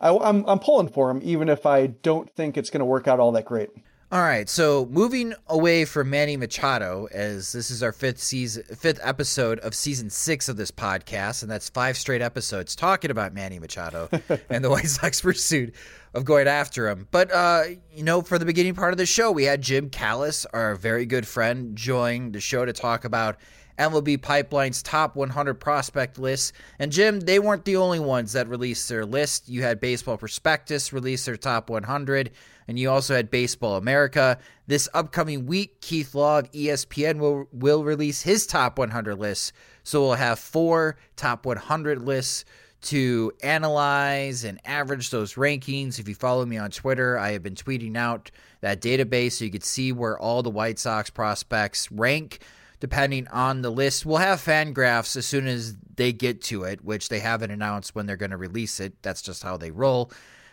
[0.00, 2.86] I, am I'm, I'm pulling for him, even if I don't think it's going to
[2.86, 3.70] work out all that great.
[4.10, 8.98] All right, so moving away from Manny Machado, as this is our fifth season, fifth
[9.02, 13.58] episode of season six of this podcast, and that's five straight episodes talking about Manny
[13.58, 14.08] Machado
[14.48, 15.74] and the White Sox pursuit
[16.14, 17.06] of going after him.
[17.10, 20.46] But uh, you know, for the beginning part of the show, we had Jim Callis,
[20.54, 23.36] our very good friend, join the show to talk about
[23.78, 26.52] MLB Pipeline's top 100 prospect list.
[26.78, 29.48] And Jim, they weren't the only ones that released their list.
[29.48, 32.30] You had Baseball Prospectus release their top 100,
[32.66, 34.38] and you also had Baseball America.
[34.66, 39.52] This upcoming week, Keith Law of ESPN will, will release his top 100 list.
[39.84, 42.44] So we'll have four top 100 lists
[42.80, 45.98] to analyze and average those rankings.
[45.98, 49.50] If you follow me on Twitter, I have been tweeting out that database so you
[49.50, 52.40] could see where all the White Sox prospects rank
[52.80, 54.06] depending on the list.
[54.06, 58.06] We'll have Fangraphs as soon as they get to it, which they haven't announced when
[58.06, 59.02] they're going to release it.
[59.02, 60.10] That's just how they roll.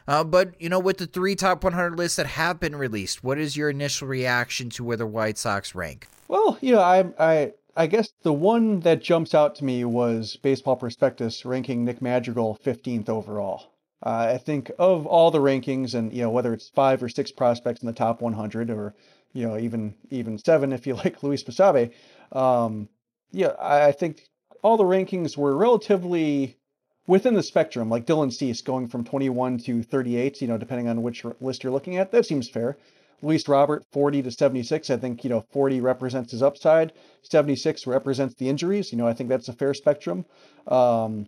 [0.07, 3.39] Uh, but, you know, with the three top 100 lists that have been released, what
[3.39, 6.07] is your initial reaction to where the White Sox rank?
[6.27, 10.37] Well, you know, I, I I guess the one that jumps out to me was
[10.37, 13.73] Baseball Prospectus ranking Nick Madrigal 15th overall.
[14.01, 17.31] Uh, I think of all the rankings, and you know whether it's five or six
[17.31, 18.93] prospects in the top 100, or
[19.33, 21.91] you know even even seven if you like Luis Basabe,
[22.35, 22.89] um,
[23.31, 24.27] yeah, I, think
[24.61, 26.57] all the rankings were relatively
[27.07, 27.89] within the spectrum.
[27.89, 31.73] Like Dylan Cease going from 21 to 38, you know, depending on which list you're
[31.73, 32.77] looking at, that seems fair.
[33.21, 34.89] Luis Robert, 40 to 76.
[34.89, 36.91] I think, you know, 40 represents his upside,
[37.23, 38.91] 76 represents the injuries.
[38.91, 40.25] You know, I think that's a fair spectrum.
[40.67, 41.27] Um,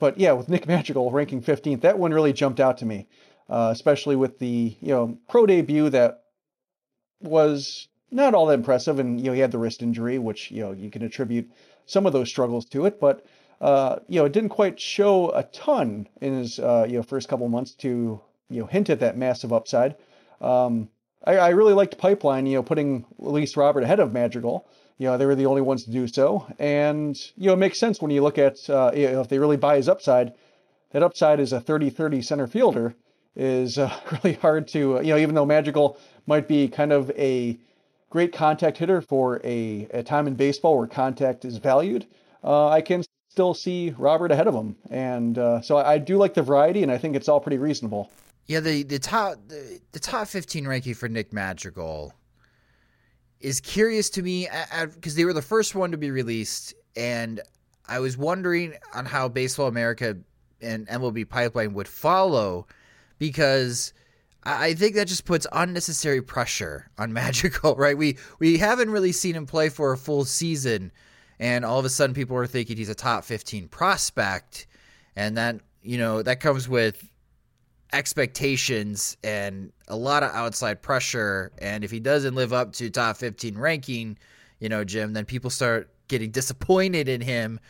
[0.00, 3.06] but yeah, with Nick Madrigal ranking 15th, that one really jumped out to me,
[3.48, 6.24] uh, especially with the, you know, pro debut that
[7.20, 8.98] was not all that impressive.
[8.98, 11.50] And, you know, he had the wrist injury, which, you know, you can attribute
[11.84, 13.00] some of those struggles to it.
[13.00, 13.26] But,
[13.60, 17.28] uh, you know, it didn't quite show a ton in his, uh, you know, first
[17.28, 19.96] couple months to, you know, hint at that massive upside.
[20.40, 20.88] Um,
[21.24, 24.68] I, I really liked Pipeline, you know, putting Luis Robert ahead of Madrigal.
[24.98, 26.46] You know, they were the only ones to do so.
[26.58, 29.40] And, you know, it makes sense when you look at, uh, you know, if they
[29.40, 30.34] really buy his upside,
[30.92, 32.94] that upside is a 30 30 center fielder
[33.34, 37.58] is uh, really hard to, you know, even though Madrigal might be kind of a
[38.14, 42.06] great contact hitter for a, a time in baseball where contact is valued,
[42.44, 44.76] uh, I can still see Robert ahead of him.
[44.88, 47.58] And uh, so I, I do like the variety, and I think it's all pretty
[47.58, 48.12] reasonable.
[48.46, 52.14] Yeah, the the top the, the top 15 ranking for Nick Madrigal
[53.40, 54.46] is curious to me
[54.94, 57.40] because they were the first one to be released, and
[57.88, 60.16] I was wondering on how Baseball America
[60.60, 62.68] and MLB Pipeline would follow
[63.18, 63.92] because
[64.44, 67.96] I think that just puts unnecessary pressure on Magical, right?
[67.96, 70.92] We we haven't really seen him play for a full season,
[71.38, 74.66] and all of a sudden people are thinking he's a top 15 prospect,
[75.16, 77.10] and that you know that comes with
[77.92, 81.52] expectations and a lot of outside pressure.
[81.58, 84.18] And if he doesn't live up to top 15 ranking,
[84.58, 87.60] you know, Jim, then people start getting disappointed in him.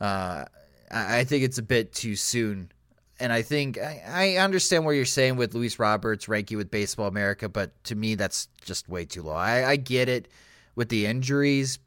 [0.00, 0.44] Uh,
[0.90, 2.72] I think it's a bit too soon.
[3.20, 7.08] And I think I, I understand what you're saying with Luis Roberts ranking with Baseball
[7.08, 9.32] America, but to me, that's just way too low.
[9.32, 10.28] I, I get it
[10.76, 11.80] with the injuries,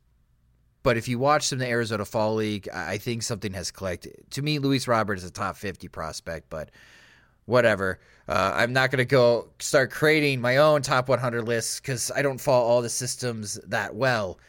[0.84, 4.08] but if you watch them in the Arizona Fall League, I think something has clicked.
[4.32, 6.70] To me, Luis Roberts is a top 50 prospect, but
[7.46, 8.00] whatever.
[8.28, 12.22] Uh, I'm not going to go start creating my own top 100 lists because I
[12.22, 14.40] don't follow all the systems that well.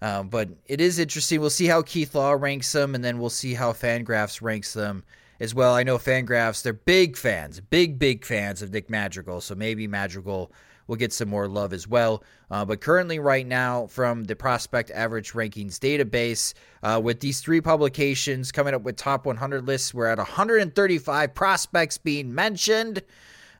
[0.00, 1.40] Um, but it is interesting.
[1.40, 5.04] We'll see how Keith Law ranks them, and then we'll see how Fangraphs ranks them
[5.42, 5.74] as well.
[5.74, 9.40] I know Fangraphs, they're big fans, big, big fans of Nick Madrigal.
[9.40, 10.52] So maybe Madrigal
[10.86, 12.22] will get some more love as well.
[12.48, 17.60] Uh, but currently, right now, from the Prospect Average Rankings database, uh, with these three
[17.60, 23.02] publications coming up with top 100 lists, we're at 135 prospects being mentioned.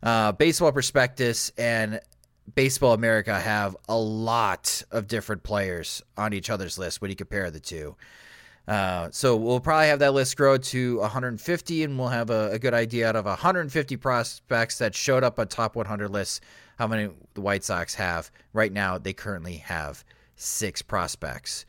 [0.04, 2.00] Uh, Baseball Prospectus and
[2.54, 7.50] Baseball America have a lot of different players on each other's list when you compare
[7.50, 7.96] the two.
[8.68, 12.58] Uh, so we'll probably have that list grow to 150, and we'll have a, a,
[12.58, 16.40] good idea out of 150 prospects that showed up on top 100 lists
[16.78, 18.30] how many the White Sox have.
[18.52, 20.04] Right now, they currently have
[20.36, 21.66] six prospects.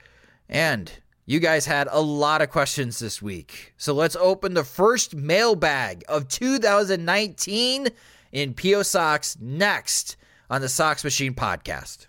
[0.47, 0.91] And
[1.25, 3.73] you guys had a lot of questions this week.
[3.77, 7.87] So let's open the first mailbag of 2019
[8.31, 10.17] in PO Sox next
[10.49, 12.07] on the Sox Machine podcast.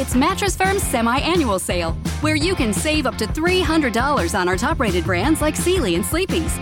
[0.00, 4.56] It's Mattress Firm's semi annual sale, where you can save up to $300 on our
[4.56, 6.56] top rated brands like Sealy and Sleepy's.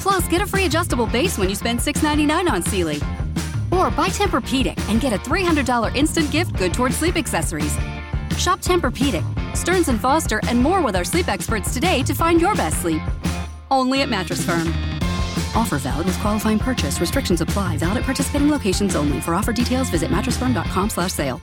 [0.00, 2.96] Plus, get a free adjustable base when you spend $6.99 on Sealy.
[3.70, 7.72] Or buy Tempur-Pedic and get a $300 instant gift good towards sleep accessories.
[8.36, 12.56] Shop Tempur-Pedic, Stearns & Foster, and more with our sleep experts today to find your
[12.56, 13.02] best sleep.
[13.70, 14.66] Only at Mattress Firm.
[15.54, 17.00] Offer valid with qualifying purchase.
[17.00, 17.76] Restrictions apply.
[17.76, 19.20] Valid at participating locations only.
[19.20, 21.40] For offer details, visit mattressfirm.com slash sale.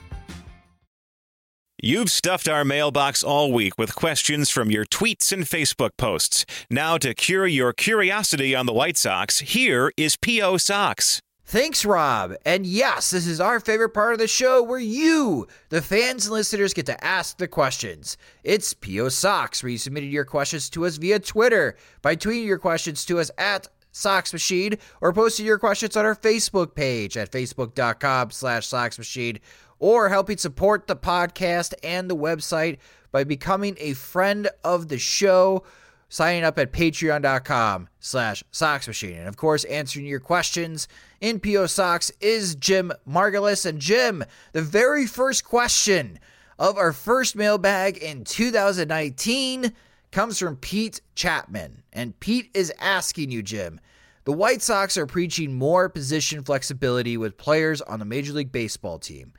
[1.82, 6.44] You've stuffed our mailbox all week with questions from your tweets and Facebook posts.
[6.68, 10.58] Now to cure your curiosity on the White Sox, here is P.O.
[10.58, 11.22] Sox.
[11.46, 12.34] Thanks, Rob.
[12.44, 16.34] And yes, this is our favorite part of the show where you, the fans and
[16.34, 18.18] listeners, get to ask the questions.
[18.44, 22.58] It's PO Sox, where you submitted your questions to us via Twitter by tweeting your
[22.58, 27.32] questions to us at Sox Machine or posting your questions on our Facebook page at
[27.32, 29.38] facebook.com slash Sox Machine
[29.80, 32.78] or helping support the podcast and the website
[33.10, 35.64] by becoming a friend of the show
[36.08, 39.16] signing up at patreon.com slash Sox Machine.
[39.16, 40.86] And of course, answering your questions
[41.20, 43.64] in PO Sox is Jim Margalus.
[43.64, 46.18] And Jim, the very first question
[46.58, 49.72] of our first mailbag in 2019
[50.10, 51.82] comes from Pete Chapman.
[51.92, 53.80] And Pete is asking you, Jim,
[54.24, 58.98] the White Sox are preaching more position flexibility with players on the Major League Baseball
[58.98, 59.32] team.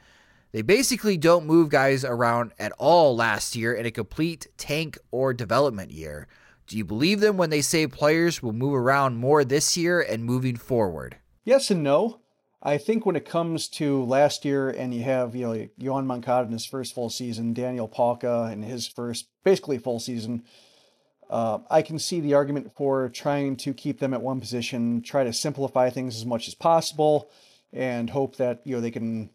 [0.51, 5.33] They basically don't move guys around at all last year in a complete tank or
[5.33, 6.27] development year.
[6.67, 10.25] Do you believe them when they say players will move around more this year and
[10.25, 11.17] moving forward?
[11.45, 12.19] Yes and no.
[12.61, 16.45] I think when it comes to last year and you have, you know, Yoan Moncada
[16.45, 20.43] in his first full season, Daniel Palka in his first basically full season,
[21.29, 25.23] uh, I can see the argument for trying to keep them at one position, try
[25.23, 27.31] to simplify things as much as possible,
[27.71, 29.29] and hope that, you know, they can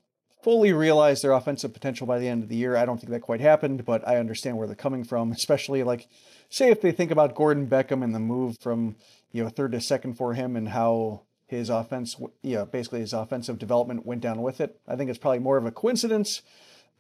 [0.47, 2.77] fully realize their offensive potential by the end of the year.
[2.77, 6.07] I don't think that quite happened, but I understand where they're coming from, especially like
[6.49, 8.95] say if they think about Gordon Beckham and the move from
[9.33, 13.13] you know third to second for him and how his offense, you know, basically his
[13.13, 14.81] offensive development went down with it.
[14.87, 16.43] I think it's probably more of a coincidence,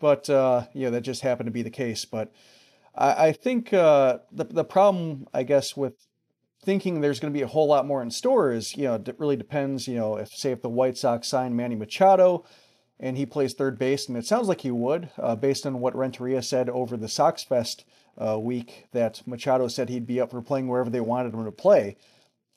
[0.00, 2.04] but uh, you know that just happened to be the case.
[2.04, 2.32] But
[2.96, 5.94] I, I think uh, the the problem, I guess, with
[6.64, 9.14] thinking there's going to be a whole lot more in store is you know it
[9.20, 9.86] really depends.
[9.86, 12.44] You know, if say if the White Sox sign Manny Machado
[12.98, 15.94] and he plays third base, and it sounds like he would, uh, based on what
[15.94, 17.84] Renteria said over the Sox Fest
[18.18, 21.52] uh, week that Machado said he'd be up for playing wherever they wanted him to
[21.52, 21.96] play.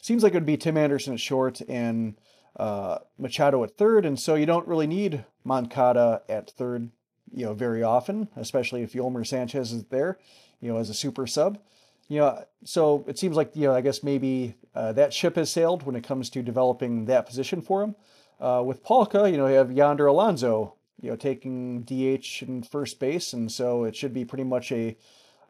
[0.01, 2.15] Seems like it would be Tim Anderson at short and
[2.55, 6.89] uh, Machado at third, and so you don't really need Moncada at third,
[7.33, 10.17] you know, very often, especially if Yolmer Sanchez is there,
[10.61, 11.59] you know, as a super sub.
[12.07, 15.51] You know, so it seems like you know, I guess maybe uh, that ship has
[15.51, 17.95] sailed when it comes to developing that position for him.
[18.39, 22.99] Uh, with Palka, you know, you have Yonder Alonso, you know, taking DH in first
[22.99, 24.95] base, and so it should be pretty much a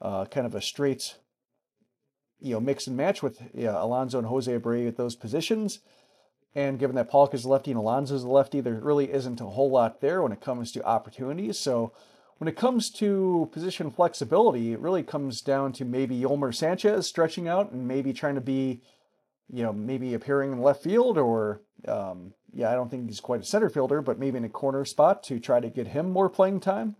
[0.01, 1.15] uh, kind of a straight,
[2.39, 5.79] you know, mix and match with yeah, Alonso and Jose Abreu at those positions.
[6.55, 10.01] And given that Palka's lefty and Alonso's a lefty, there really isn't a whole lot
[10.01, 11.59] there when it comes to opportunities.
[11.59, 11.93] So
[12.39, 17.47] when it comes to position flexibility, it really comes down to maybe Yolmer Sanchez stretching
[17.47, 18.81] out and maybe trying to be,
[19.51, 23.41] you know, maybe appearing in left field or, um, yeah, I don't think he's quite
[23.41, 26.29] a center fielder, but maybe in a corner spot to try to get him more
[26.29, 26.95] playing time.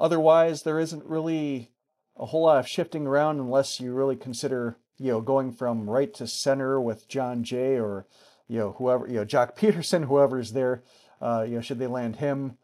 [0.00, 1.70] Otherwise, there isn't really
[2.16, 6.12] a whole lot of shifting around unless you really consider, you know, going from right
[6.14, 8.06] to center with John Jay or,
[8.48, 10.82] you know, whoever, you know, Joc Pederson, whoever's there,
[11.20, 12.56] uh, you know, should they land him,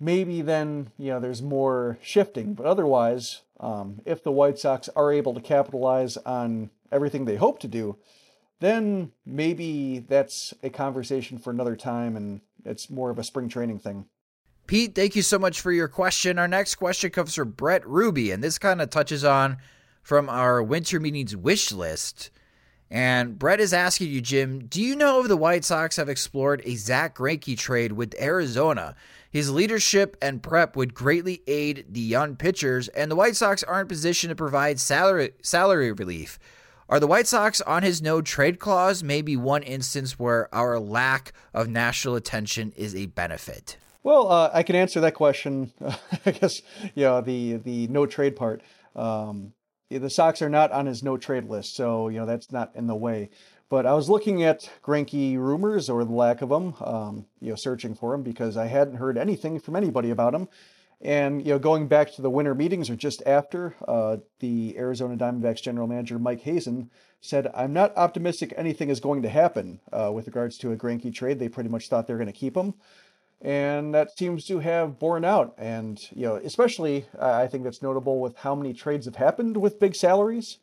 [0.00, 2.54] maybe then, you know, there's more shifting.
[2.54, 7.58] But otherwise, um, if the White Sox are able to capitalize on everything they hope
[7.60, 7.98] to do,
[8.60, 13.78] then maybe that's a conversation for another time and it's more of a spring training
[13.78, 14.06] thing.
[14.66, 16.38] Pete, thank you so much for your question.
[16.38, 19.56] Our next question comes from Brett Ruby, and this kind of touches on
[20.02, 22.30] from our winter meetings wish list.
[22.90, 26.60] And Brett is asking you, Jim, do you know if the White Sox have explored
[26.64, 28.94] a Zack Greinke trade with Arizona?
[29.30, 33.88] His leadership and prep would greatly aid the young pitchers, and the White Sox aren't
[33.88, 36.38] positioned to provide salary salary relief.
[36.90, 39.02] Are the White Sox on his no trade clause?
[39.02, 43.76] Maybe one instance where our lack of national attention is a benefit.
[44.02, 45.70] Well, uh, I can answer that question.
[46.24, 46.62] I guess
[46.94, 48.62] yeah, the the no trade part.
[48.96, 49.52] Um,
[49.90, 52.86] the Sox are not on his no trade list, so you know that's not in
[52.86, 53.28] the way.
[53.68, 57.54] But I was looking at Greinke rumors or the lack of them, um, you know,
[57.54, 60.48] searching for him because I hadn't heard anything from anybody about him.
[61.00, 65.16] And you know, going back to the winter meetings or just after, uh, the Arizona
[65.16, 66.90] Diamondbacks general manager Mike Hazen
[67.20, 71.14] said, "I'm not optimistic anything is going to happen uh, with regards to a Greinke
[71.14, 71.38] trade.
[71.38, 72.74] They pretty much thought they're going to keep him."
[73.40, 75.54] and that seems to have borne out.
[75.58, 79.80] And you know, especially I think that's notable with how many trades have happened with
[79.80, 80.58] big salaries.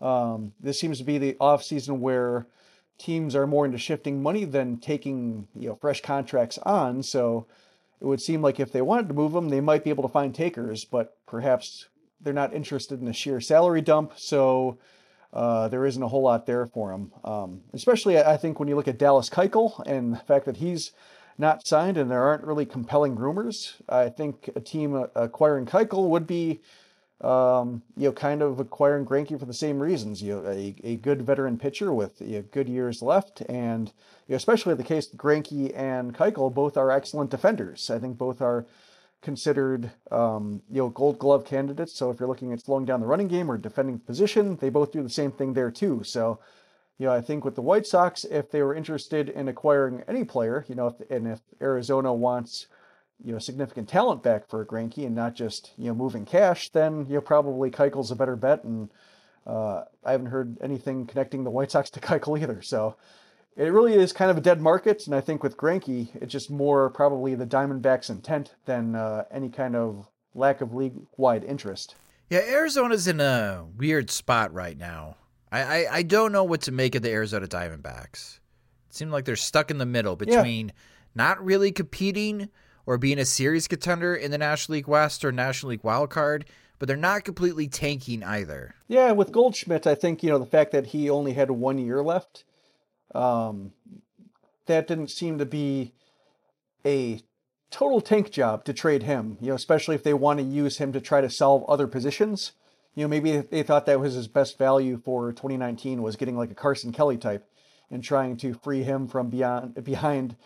[0.00, 2.46] Um, this seems to be the off season where
[2.98, 7.02] teams are more into shifting money than taking you know fresh contracts on.
[7.02, 7.46] So
[8.00, 10.12] it would seem like if they wanted to move them, they might be able to
[10.12, 11.86] find takers, but perhaps
[12.20, 14.12] they're not interested in a sheer salary dump.
[14.16, 14.78] So
[15.32, 17.12] uh, there isn't a whole lot there for them.
[17.24, 20.92] Um, especially, I think when you look at Dallas Keuchel and the fact that he's
[21.40, 23.74] not signed and there aren't really compelling rumors.
[23.88, 26.60] I think a team acquiring Keuchel would be
[27.20, 30.22] um, you know, kind of acquiring Greinke for the same reasons.
[30.22, 33.88] You know, a, a good veteran pitcher with you know, good years left, and
[34.26, 37.90] you know, especially the case of Greinke and Keuchel, both are excellent defenders.
[37.90, 38.66] I think both are
[39.22, 41.92] considered um, you know Gold Glove candidates.
[41.92, 44.70] So if you're looking at slowing down the running game or defending the position, they
[44.70, 46.02] both do the same thing there too.
[46.04, 46.38] So
[47.00, 50.22] you know, I think with the White Sox, if they were interested in acquiring any
[50.22, 52.66] player, you know, if, and if Arizona wants
[53.24, 56.70] you know significant talent back for a Greinke and not just you know moving cash,
[56.70, 58.64] then you know probably Keuchel's a better bet.
[58.64, 58.90] And
[59.46, 62.62] uh, I haven't heard anything connecting the White Sox to Keuchel either.
[62.62, 62.96] So
[63.56, 65.06] it really is kind of a dead market.
[65.06, 69.48] And I think with Greinke, it's just more probably the Diamondbacks' intent than uh, any
[69.48, 71.94] kind of lack of league wide interest.
[72.28, 75.16] Yeah, Arizona's in a weird spot right now.
[75.50, 78.36] I, I, I, don't know what to make of the Arizona Diamondbacks.
[78.88, 80.74] It seems like they're stuck in the middle between yeah.
[81.16, 82.48] not really competing
[82.86, 86.44] or being a series contender in the National League West or National League wild card,
[86.78, 88.74] but they're not completely tanking either.
[88.88, 92.02] Yeah, with Goldschmidt, I think you know the fact that he only had one year
[92.02, 92.44] left,
[93.14, 93.72] um,
[94.66, 95.92] that didn't seem to be
[96.84, 97.20] a
[97.70, 99.36] total tank job to trade him.
[99.40, 102.52] You know, especially if they want to use him to try to solve other positions.
[102.94, 106.50] You know, maybe they thought that was his best value for 2019 was getting like
[106.50, 107.46] a Carson Kelly type
[107.90, 110.36] and trying to free him from beyond behind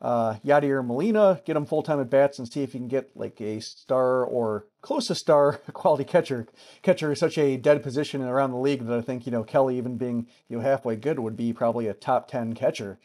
[0.00, 3.10] uh, Yadier Molina, get him full time at bats and see if you can get
[3.14, 6.46] like a star or close to star quality catcher.
[6.82, 9.76] Catcher is such a dead position around the league that I think you know Kelly,
[9.76, 12.98] even being you know halfway good, would be probably a top ten catcher.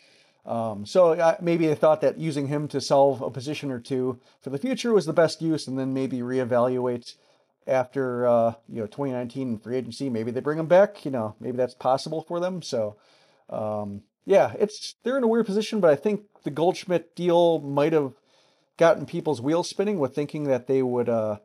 [0.46, 4.20] Um, so uh, maybe they thought that using him to solve a position or two
[4.40, 7.16] for the future was the best use, and then maybe reevaluate
[7.68, 10.10] after uh, you know 2019 free agency.
[10.10, 11.04] Maybe they bring him back.
[11.04, 12.62] You know, maybe that's possible for them.
[12.62, 12.96] So
[13.50, 17.92] um, yeah, it's they're in a weird position, but I think the Goldschmidt deal might
[17.92, 18.14] have
[18.78, 21.40] gotten people's wheels spinning with thinking that they would, uh,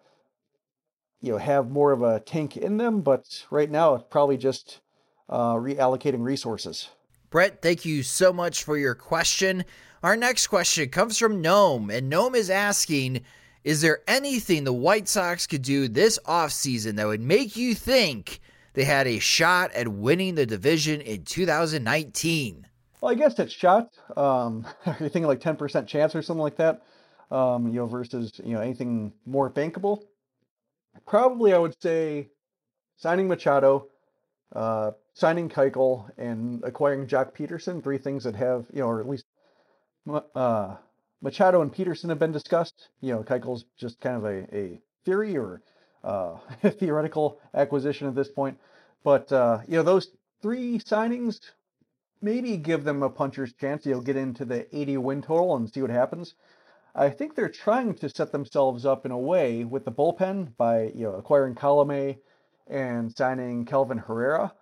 [1.21, 3.01] you know, have more of a tank in them.
[3.01, 4.81] But right now, it's probably just
[5.29, 6.91] uh, reallocating resources.
[7.31, 9.65] Brett, thank you so much for your question.
[10.03, 13.23] Our next question comes from Gnome, and Gnome is asking
[13.63, 18.41] Is there anything the White Sox could do this offseason that would make you think
[18.73, 22.67] they had a shot at winning the division in 2019?
[23.01, 23.91] Well, I guess it's shot.
[24.17, 26.83] Um, are you thinking like 10% chance or something like that?
[27.31, 30.03] Um, you know, versus, you know, anything more bankable?
[31.07, 32.29] Probably I would say
[32.97, 33.87] signing Machado,
[34.55, 37.83] uh, signing Keuchel, and acquiring Joc Pederson.
[37.83, 39.25] Three things that have, you know, or at least
[40.35, 40.77] uh,
[41.23, 42.89] Machado and Pederson have been discussed.
[43.01, 45.63] You know, Keuchel's just kind of a, a theory or
[46.03, 46.37] uh,
[46.79, 48.59] theoretical acquisition at this point.
[49.05, 50.09] But, uh, you know, those
[50.43, 51.41] three signings
[52.23, 53.87] maybe give them a puncher's chance.
[53.87, 56.35] You'll get into the 80 win total and see what happens.
[56.95, 60.91] I think they're trying to set themselves up in a way with the bullpen by
[60.95, 62.19] you know acquiring Colome
[62.67, 64.53] and signing Kelvin Herrera.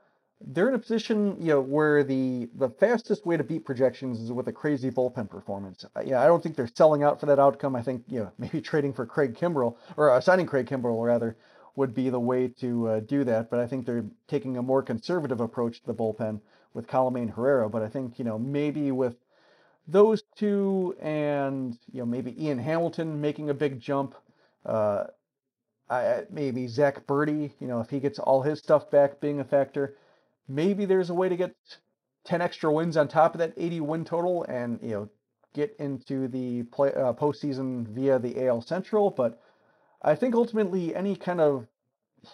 [0.41, 4.31] They're in a position you know where the the fastest way to beat projections is
[4.31, 5.85] with a crazy bullpen performance.
[6.05, 7.75] Yeah, I don't think they're selling out for that outcome.
[7.75, 11.37] I think you know maybe trading for Craig Kimbrel or uh, signing Craig Kimbrel rather
[11.77, 13.51] would be the way to uh, do that.
[13.51, 16.41] But I think they're taking a more conservative approach to the bullpen
[16.79, 19.17] with Colome and Herrera, but I think you know maybe with
[19.89, 24.15] those two and you know maybe Ian Hamilton making a big jump,
[24.65, 25.05] uh,
[25.91, 29.45] I, maybe Zack Burdi, you know if he gets all his stuff back being a
[29.45, 29.97] factor,
[30.47, 31.57] maybe there's a way to get
[32.25, 35.09] ten extra wins on top of that 80 win total and you know
[35.53, 39.43] get into the play uh, postseason via the AL Central, but
[40.01, 41.67] I think ultimately any kind of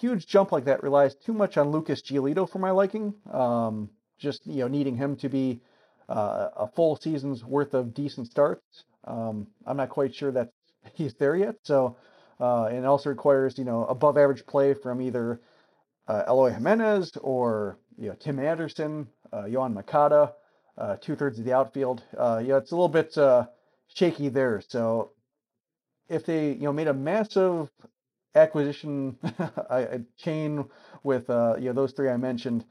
[0.01, 3.15] huge jump like that relies too much on Lucas Giolito for my liking.
[3.33, 3.89] Um,
[4.19, 5.61] just you know needing him to be
[6.09, 8.85] uh, a full season's worth of decent starts.
[9.05, 10.51] Um, I'm not quite sure that
[10.95, 11.57] he's there yet.
[11.63, 11.97] So
[12.41, 15.41] uh, and also requires you know above average play from either
[16.09, 20.35] uh, Eloy Jimenez or you know Tim Anderson, uh, Yoan Moncada,
[20.79, 22.03] uh, two thirds of the outfield.
[22.17, 23.47] Uh, yeah, it's a little bit uh,
[23.95, 24.63] shaky there.
[24.69, 25.13] So
[26.09, 27.71] if they you know made a massive
[28.35, 29.17] acquisition
[30.19, 30.65] chain
[31.03, 32.65] with uh, you know those three I mentioned,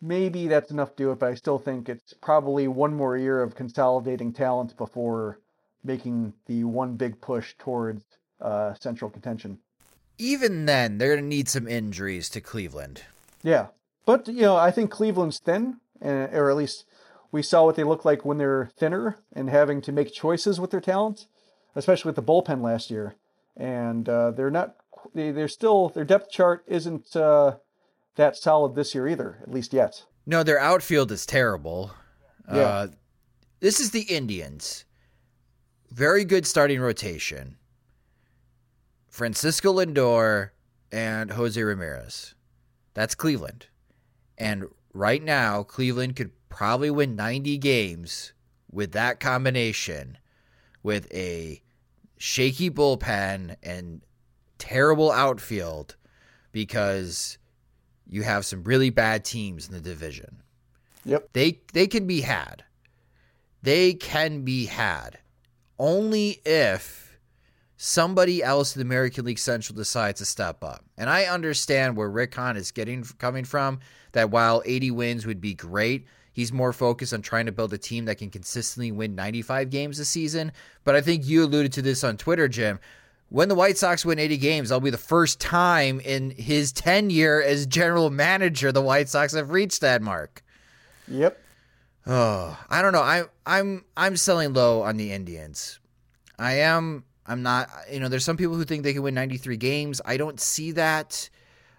[0.00, 3.42] maybe that's enough to do it, but I still think it's probably one more year
[3.42, 5.38] of consolidating talent before
[5.84, 8.04] making the one big push towards
[8.40, 9.58] uh, central contention.
[10.18, 13.02] Even then, they're going to need some injuries to Cleveland.
[13.42, 13.68] Yeah.
[14.04, 16.84] But, you know, I think Cleveland's thin, or at least
[17.30, 20.70] we saw what they look like when they're thinner and having to make choices with
[20.70, 21.26] their talent,
[21.76, 23.14] especially with the bullpen last year.
[23.56, 24.76] And uh, they're not,
[25.14, 27.56] they're still, their depth chart isn't uh,
[28.18, 30.04] that solid this year either, at least yet.
[30.26, 31.92] No, their outfield is terrible.
[32.52, 32.60] Yeah.
[32.60, 32.86] Uh,
[33.60, 34.84] this is the Indians.
[35.90, 37.56] Very good starting rotation.
[39.08, 40.50] Francisco Lindor,
[40.92, 42.34] and Jose Ramirez.
[42.94, 43.66] That's Cleveland.
[44.36, 48.32] And right now, Cleveland could probably win 90 games
[48.70, 50.18] with that combination
[50.82, 51.62] with a
[52.16, 54.02] shaky bullpen and
[54.58, 55.96] terrible outfield
[56.52, 57.38] because
[58.08, 60.42] you have some really bad teams in the division.
[61.04, 61.28] Yep.
[61.32, 62.64] They they can be had.
[63.62, 65.18] They can be had
[65.78, 67.18] only if
[67.76, 70.84] somebody else in the American League Central decides to step up.
[70.96, 73.80] And I understand where Rick Hahn is getting coming from
[74.12, 77.78] that while 80 wins would be great, he's more focused on trying to build a
[77.78, 80.52] team that can consistently win 95 games a season.
[80.84, 82.80] But I think you alluded to this on Twitter, Jim.
[83.30, 87.42] When the White Sox win 80 games, that'll be the first time in his tenure
[87.42, 90.42] as general manager the White Sox have reached that mark.
[91.06, 91.38] Yep.
[92.06, 93.02] Oh, I don't know.
[93.02, 95.78] I I'm I'm selling low on the Indians.
[96.38, 99.58] I am I'm not you know, there's some people who think they can win 93
[99.58, 100.00] games.
[100.06, 101.28] I don't see that.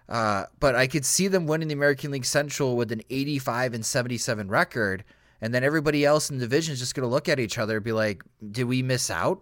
[0.08, 3.86] Uh, but I could see them winning the American League Central with an 85 and
[3.86, 5.04] 77 record,
[5.40, 7.76] and then everybody else in the division is just going to look at each other
[7.76, 9.40] and be like, "Did we miss out?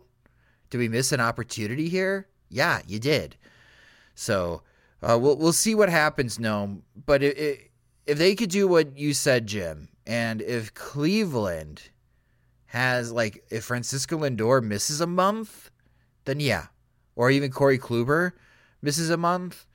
[0.71, 2.29] Did we miss an opportunity here?
[2.49, 3.37] Yeah, you did."
[4.15, 4.63] So
[5.03, 6.83] uh, we'll we'll see what happens, Gnome.
[7.07, 7.71] But it, it,
[8.07, 11.91] if they could do what you said, Jim, and if Cleveland
[12.67, 15.71] has like if Francisco Lindor misses a month,
[16.25, 16.67] then yeah,
[17.17, 18.33] or even Corey Kluber
[18.83, 19.67] misses a month,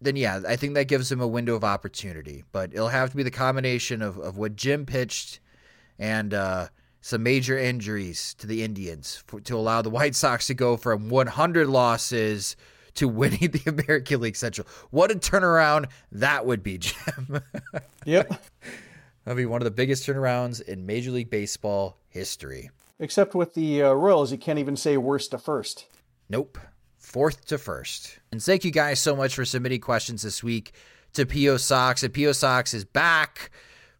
[0.00, 2.44] then yeah, I think that gives him a window of opportunity.
[2.52, 5.40] But it'll have to be the combination of, of what Jim pitched
[5.98, 6.68] and uh,
[7.04, 11.10] some major injuries to the Indians for, to allow the White Sox to go from
[11.10, 12.56] 100 losses
[12.94, 14.66] to winning the American League Central.
[14.88, 17.42] What a turnaround that would be, Jim.
[18.06, 18.42] Yep.
[19.24, 22.70] That'd be one of the biggest turnarounds in Major League Baseball history.
[22.98, 25.84] Except with the uh, Royals, you can't even say worst to first.
[26.30, 26.56] Nope.
[26.96, 28.18] Fourth to first.
[28.32, 30.72] And thank you guys so much for submitting questions this week
[31.12, 32.02] to PO Sox.
[32.02, 33.50] And PO Sox is back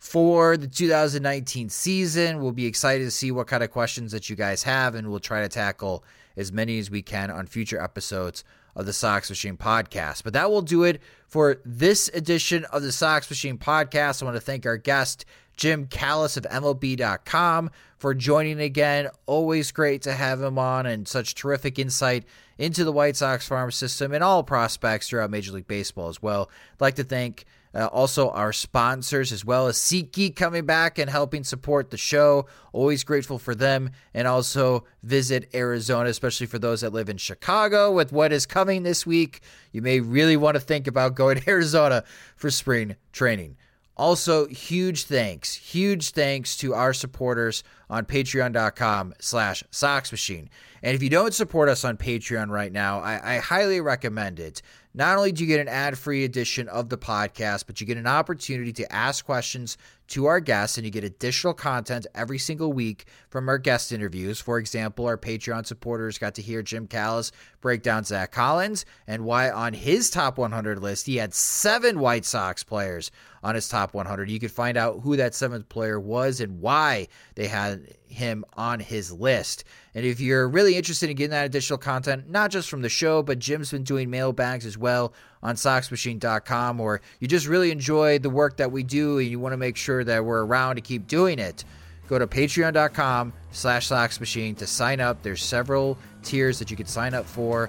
[0.05, 2.43] for the 2019 season.
[2.43, 5.19] We'll be excited to see what kind of questions that you guys have, and we'll
[5.19, 6.05] try to tackle
[6.37, 8.45] as many as we can on future episodes
[8.77, 10.23] of the Sox Machine podcast.
[10.23, 14.23] But that will do it for this edition of the Sox Machine podcast.
[14.23, 15.25] I want to thank our guest,
[15.57, 19.09] Jim Callis of MLB.com, for joining again.
[19.25, 22.25] Always great to have him on and such terrific insight
[22.59, 26.51] into the White Sox farm system and all prospects throughout Major League Baseball as well.
[26.75, 31.11] I'd like to thank uh, also our sponsors as well as SeatGeek coming back and
[31.11, 32.47] helping support the show.
[32.73, 33.91] Always grateful for them.
[34.13, 38.83] And also visit Arizona, especially for those that live in Chicago with what is coming
[38.83, 39.41] this week.
[39.73, 42.05] You may really want to think about going to Arizona
[42.37, 43.57] for spring training.
[43.97, 50.49] Also, huge thanks, huge thanks to our supporters on patreon.com slash soxmachine.
[50.83, 54.63] And if you don't support us on Patreon right now, I, I highly recommend it.
[54.97, 57.97] Not only do you get an ad free edition of the podcast, but you get
[57.97, 59.77] an opportunity to ask questions
[60.07, 64.41] to our guests and you get additional content every single week from our guest interviews.
[64.41, 69.25] For example, our Patreon supporters got to hear Jim Callis break down Zack Collins and
[69.25, 73.11] why on his top 100 list he had seven White Sox players
[73.43, 74.31] on his top 100.
[74.31, 78.81] You could find out who that seventh player was and why they had him on
[78.81, 79.65] his list.
[79.95, 83.23] And if you're really interested in getting that additional content, not just from the show,
[83.23, 85.13] but Jim's been doing mailbags as well
[85.43, 89.53] on SoxMachine.com, or you just really enjoy the work that we do and you want
[89.53, 91.65] to make sure that we're around to keep doing it,
[92.09, 95.23] go to patreon.com slash SoxMachine to sign up.
[95.23, 97.69] There's several tiers that you can sign up for.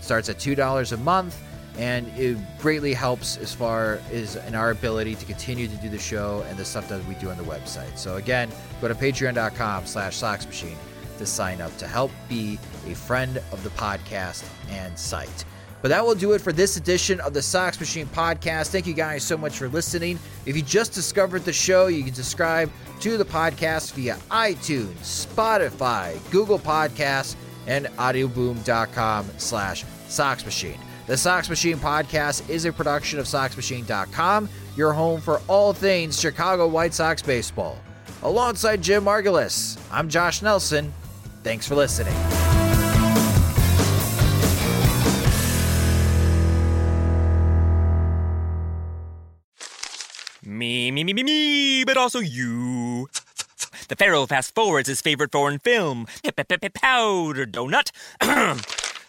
[0.00, 1.42] starts at $2 a month
[1.78, 5.98] and it greatly helps as far as in our ability to continue to do the
[5.98, 7.96] show and the stuff that we do on the website.
[7.96, 8.50] So again,
[8.80, 10.76] go to patreon.com slash soxmachine
[11.18, 15.44] to sign up to help be a friend of the podcast and site.
[15.82, 18.68] But that will do it for this edition of the Sox Machine podcast.
[18.68, 20.18] Thank you guys so much for listening.
[20.44, 26.18] If you just discovered the show, you can subscribe to the podcast via iTunes, Spotify,
[26.30, 27.34] Google Podcasts,
[27.66, 30.78] and audioboom.com slash Sox Machine.
[31.10, 36.68] The Sox Machine podcast is a production of SoxMachine.com, your home for all things Chicago
[36.68, 37.76] White Sox baseball.
[38.22, 40.94] Alongside Jim Margalus, I'm Josh Nelson.
[41.42, 42.14] Thanks for listening.
[50.44, 53.08] Me, me, me, me, me, but also you.
[53.88, 58.86] The Pharaoh fast forwards his favorite foreign film, Powder Donut.